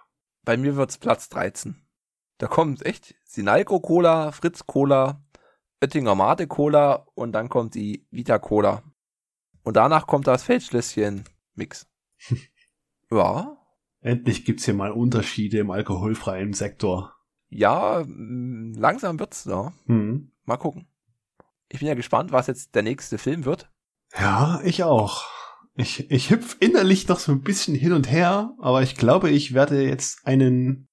[0.45, 1.87] Bei mir wird's Platz 13.
[2.39, 5.23] Da kommt echt Sinalco Cola, Fritz Cola,
[5.81, 8.83] Oettinger Mate Cola und dann kommt die Vita Cola.
[9.63, 11.25] Und danach kommt das Feldschlösschen
[11.55, 11.87] Mix.
[13.11, 13.59] ja,
[14.01, 17.15] Endlich gibt's hier mal Unterschiede im alkoholfreien Sektor.
[17.49, 19.73] Ja, langsam wird's da.
[19.87, 20.33] Hm.
[20.45, 20.87] Mal gucken.
[21.69, 23.71] Ich bin ja gespannt, was jetzt der nächste Film wird.
[24.17, 25.27] Ja, ich auch.
[25.79, 29.55] Ich, ich hüpf innerlich noch so ein bisschen hin und her, aber ich glaube, ich
[29.55, 30.89] werde jetzt einen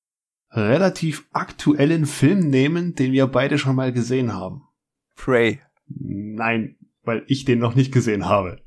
[0.52, 4.62] relativ aktuellen Film nehmen, den wir beide schon mal gesehen haben.
[5.16, 5.60] Prey.
[5.88, 8.62] Nein, weil ich den noch nicht gesehen habe.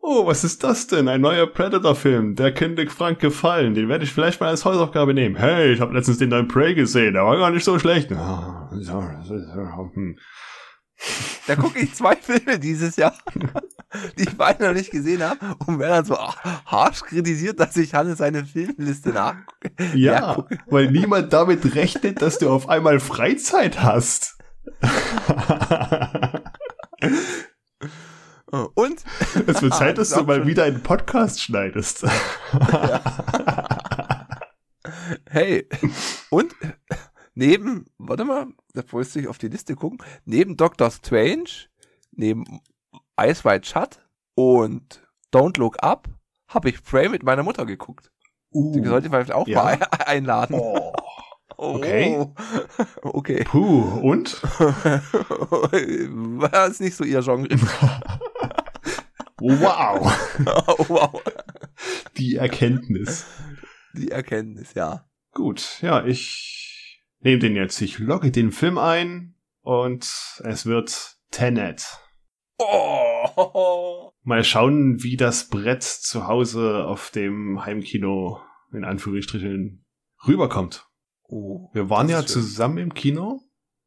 [0.00, 1.06] Oh, was ist das denn?
[1.06, 2.34] Ein neuer Predator-Film.
[2.34, 3.74] Der könnte Frank gefallen.
[3.74, 5.36] Den werde ich vielleicht mal als Hausaufgabe nehmen.
[5.36, 7.12] Hey, ich habe letztens den neuen Prey gesehen.
[7.12, 8.10] Der war gar nicht so schlecht.
[11.46, 13.14] Da gucke ich zwei Filme dieses Jahr,
[14.18, 17.94] die ich beide noch nicht gesehen habe und werde dann so harsch kritisiert, dass ich
[17.94, 19.72] Hannes seine Filmliste nachgucke.
[19.94, 24.36] Ja, weil niemand damit rechnet, dass du auf einmal Freizeit hast.
[28.74, 29.04] Und?
[29.46, 32.04] Es wird Zeit, dass du mal wieder einen Podcast schneidest.
[35.28, 35.68] hey,
[36.30, 36.52] und
[37.34, 41.50] neben, warte mal, bevor ich auf die Liste gucken, neben Doctor Strange,
[42.12, 42.60] neben
[43.20, 44.00] Ice White Shut
[44.34, 46.08] und Don't Look Up
[46.48, 48.10] habe ich Prey mit meiner Mutter geguckt.
[48.52, 49.62] Uh, Die sollte ich vielleicht auch ja.
[49.62, 50.56] mal einladen.
[50.58, 50.92] oh.
[51.56, 51.74] Oh.
[51.74, 52.26] okay.
[53.02, 53.44] Okay.
[53.44, 54.42] Puh, und?
[54.42, 55.02] War
[56.68, 57.46] ist nicht so ihr Genre.
[59.38, 60.12] Wow.
[60.66, 61.22] Oh, wow.
[62.16, 63.26] Die Erkenntnis.
[63.94, 65.04] Die Erkenntnis, ja.
[65.32, 66.69] Gut, ja, ich
[67.20, 67.80] nehme den jetzt.
[67.80, 70.04] Ich logge den Film ein und
[70.44, 71.84] es wird Tenet.
[72.58, 74.12] Oh.
[74.22, 78.40] Mal schauen, wie das Brett zu Hause auf dem Heimkino
[78.72, 79.84] in Anführungsstrichen
[80.26, 80.86] rüberkommt.
[81.24, 81.70] oh.
[81.72, 82.28] Wir waren ja schön.
[82.28, 83.40] zusammen im Kino.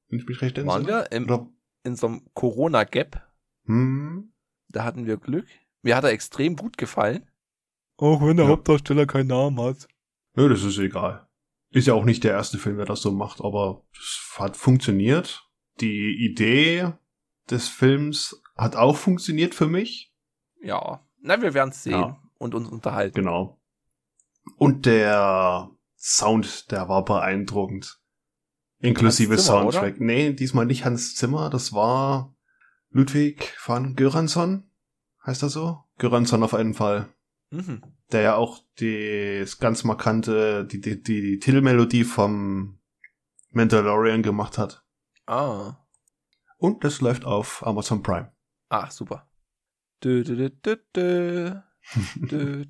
[0.09, 0.87] Wenn ich mich recht Waren entsinne.
[0.87, 1.47] wir im, Oder,
[1.83, 3.21] in so einem Corona-Gap.
[3.65, 4.33] hm,
[4.69, 5.47] Da hatten wir Glück.
[5.81, 7.29] Mir hat er extrem gut gefallen.
[7.97, 8.51] Auch wenn der Ja.
[8.51, 9.87] Hauptdarsteller keinen Namen hat.
[10.35, 11.27] nö, das ist egal.
[11.73, 15.49] Ist ja auch nicht der erste Film, der das so macht, aber es hat funktioniert.
[15.81, 16.93] Die Idee
[17.49, 20.13] des Films hat auch funktioniert für mich.
[20.61, 21.03] Ja.
[21.19, 22.19] Na, wir werden es sehen Ja.
[22.37, 23.15] und uns unterhalten.
[23.15, 23.59] Genau.
[24.57, 27.99] Und der Sound, der war beeindruckend.
[28.79, 29.99] Inklusive Zimmer, Soundtrack.
[29.99, 32.35] Nee, diesmal nicht Hans Zimmer, das war
[32.89, 34.69] Ludwig van Göransson.
[35.25, 35.83] Heißt er so?
[35.97, 37.07] Göransson auf einen Fall.
[37.49, 37.81] Mhm.
[38.11, 42.79] Der ja auch die, das ganz markante, die, die, die, die Titelmelodie vom
[43.49, 44.85] Mandalorian gemacht hat.
[45.25, 45.77] Ah.
[46.57, 48.31] Und das läuft auf Amazon Prime.
[48.69, 49.29] Ah, super.
[50.03, 52.65] Dö, dö, dö, dö, dö.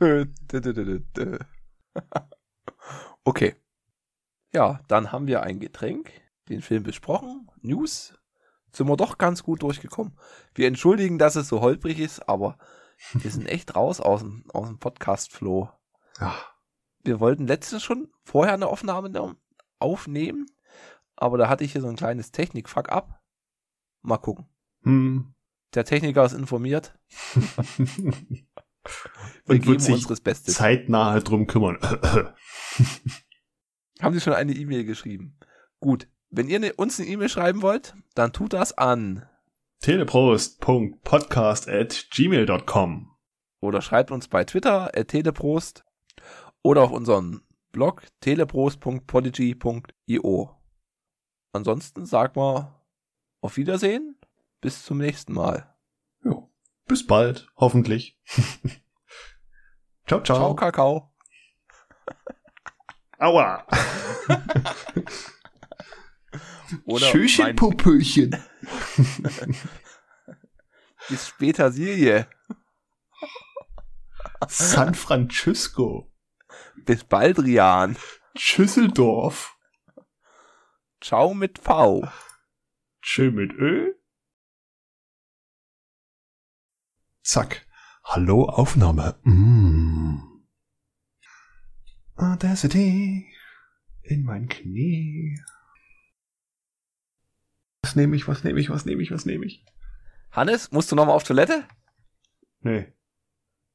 [0.00, 1.38] Dö, dö, dö, dö, dö, dö.
[3.24, 3.54] Okay.
[4.52, 6.10] Ja, dann haben wir ein Getränk,
[6.48, 8.14] den Film besprochen, News,
[8.72, 10.18] sind wir doch ganz gut durchgekommen.
[10.54, 12.58] Wir entschuldigen, dass es so holprig ist, aber
[13.14, 15.70] wir sind echt raus aus dem, aus dem Podcast-Flow.
[16.20, 16.34] Ja.
[17.02, 19.36] Wir wollten letztens schon vorher eine Aufnahme ne-
[19.78, 20.46] aufnehmen,
[21.16, 23.20] aber da hatte ich hier so ein kleines Technik-Fuck ab.
[24.02, 24.48] Mal gucken.
[24.82, 25.34] Hm.
[25.74, 26.98] Der Techniker ist informiert.
[29.44, 30.54] Wir Und geben wird sich unseres Bestes.
[30.54, 31.78] zeitnah drum kümmern.
[34.00, 35.38] Haben Sie schon eine E-Mail geschrieben?
[35.80, 36.08] Gut.
[36.30, 39.28] Wenn ihr ne, uns eine E-Mail schreiben wollt, dann tut das an.
[39.80, 43.10] teleprost.podcast at gmail.com.
[43.60, 45.84] Oder schreibt uns bei Twitter, at teleprost.
[46.62, 50.56] Oder auf unserem Blog, teleprost.podigy.io.
[51.52, 52.80] Ansonsten sagen wir
[53.40, 54.16] auf Wiedersehen.
[54.60, 55.74] Bis zum nächsten Mal.
[56.24, 56.46] Ja.
[56.86, 58.18] Bis bald, hoffentlich.
[60.06, 60.36] ciao, ciao.
[60.36, 61.12] Ciao, Kakao.
[63.18, 63.66] Aua.
[66.84, 67.06] Oder
[67.38, 68.36] mein- Popöchen.
[71.08, 72.28] Bis später, Silje.
[74.48, 76.12] San Francisco.
[76.84, 77.96] Bis bald, Rian.
[78.36, 79.56] Schüsseldorf.
[81.00, 82.08] Ciao mit V.
[83.02, 83.94] Tschö mit Ö.
[87.22, 87.66] Zack.
[88.04, 89.18] Hallo, Aufnahme.
[89.24, 90.18] Mm.
[92.16, 93.26] Audacity.
[94.02, 95.38] In mein Knie.
[97.90, 99.64] Was nehme ich, was nehme ich, was nehme ich, was nehme ich?
[100.30, 101.64] Hannes, musst du nochmal auf Toilette?
[102.60, 102.86] Nee.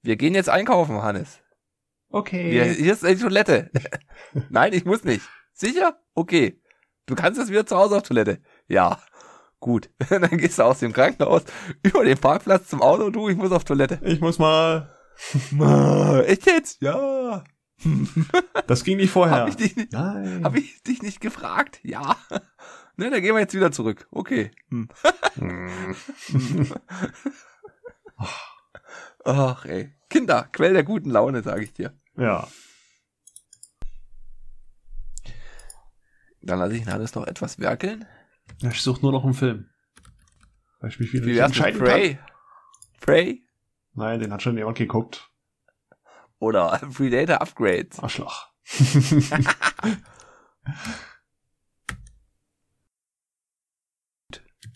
[0.03, 1.41] Wir gehen jetzt einkaufen, Hannes.
[2.07, 2.49] Okay.
[2.49, 3.69] Hier, hier ist die Toilette.
[4.49, 5.27] Nein, ich muss nicht.
[5.51, 5.99] Sicher?
[6.13, 6.61] Okay.
[7.07, 8.41] Du kannst jetzt wieder zu Hause auf Toilette.
[8.69, 9.01] Ja.
[9.59, 9.89] Gut.
[10.09, 11.43] Dann gehst du aus dem Krankenhaus
[11.83, 13.09] über den Parkplatz zum Auto.
[13.09, 13.99] Du, ich muss auf Toilette.
[14.01, 14.95] Ich muss mal.
[16.25, 16.81] Echt jetzt?
[16.81, 17.43] Ja.
[18.65, 19.39] Das ging nicht vorher.
[19.39, 20.45] Hab ich dich nicht, Nein.
[20.45, 21.81] hab ich dich nicht gefragt?
[21.83, 22.15] Ja.
[22.97, 24.07] Ne, dann gehen wir jetzt wieder zurück.
[24.11, 24.51] Okay.
[24.69, 24.87] Hm.
[25.35, 25.95] Hm.
[29.25, 29.93] Ach, ey.
[30.09, 31.93] Kinder, Quell der guten Laune, sage ich dir.
[32.17, 32.47] ja.
[36.41, 38.05] Dann lasse ich ihn alles noch etwas werkeln.
[38.61, 39.67] Ich suche nur noch einen Film.
[40.79, 41.87] Weil ich mich wieder Wie wär's mit entscheiden kann.
[41.89, 42.19] Prey?
[43.01, 43.43] Prey?
[43.93, 45.27] Nein, den hat schon jemand geguckt.
[46.37, 47.87] Oder Predator Upgrade?
[47.99, 48.47] Arschloch.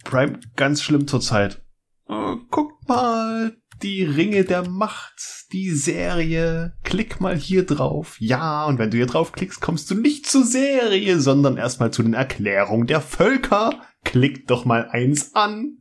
[0.03, 1.61] Prime ganz schlimm zurzeit.
[2.07, 6.75] Oh, guck mal, die Ringe der Macht, die Serie.
[6.83, 8.17] Klick mal hier drauf.
[8.19, 12.01] Ja, und wenn du hier drauf klickst, kommst du nicht zur Serie, sondern erstmal zu
[12.03, 13.81] den Erklärungen der Völker.
[14.03, 15.77] Klick doch mal eins an.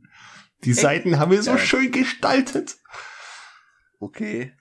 [0.63, 1.57] Die Seiten haben wir so Ja.
[1.57, 2.77] schön gestaltet.
[3.99, 4.53] Okay.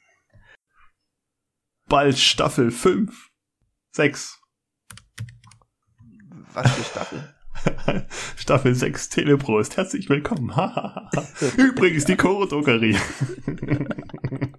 [1.86, 3.28] Bald Staffel 5.
[3.92, 4.38] 6.
[6.52, 7.34] Was für Staffel?
[8.36, 9.76] Staffel 6 Teleprost.
[9.76, 10.50] Herzlich willkommen.
[11.56, 12.96] Übrigens die Choro-Drogerie.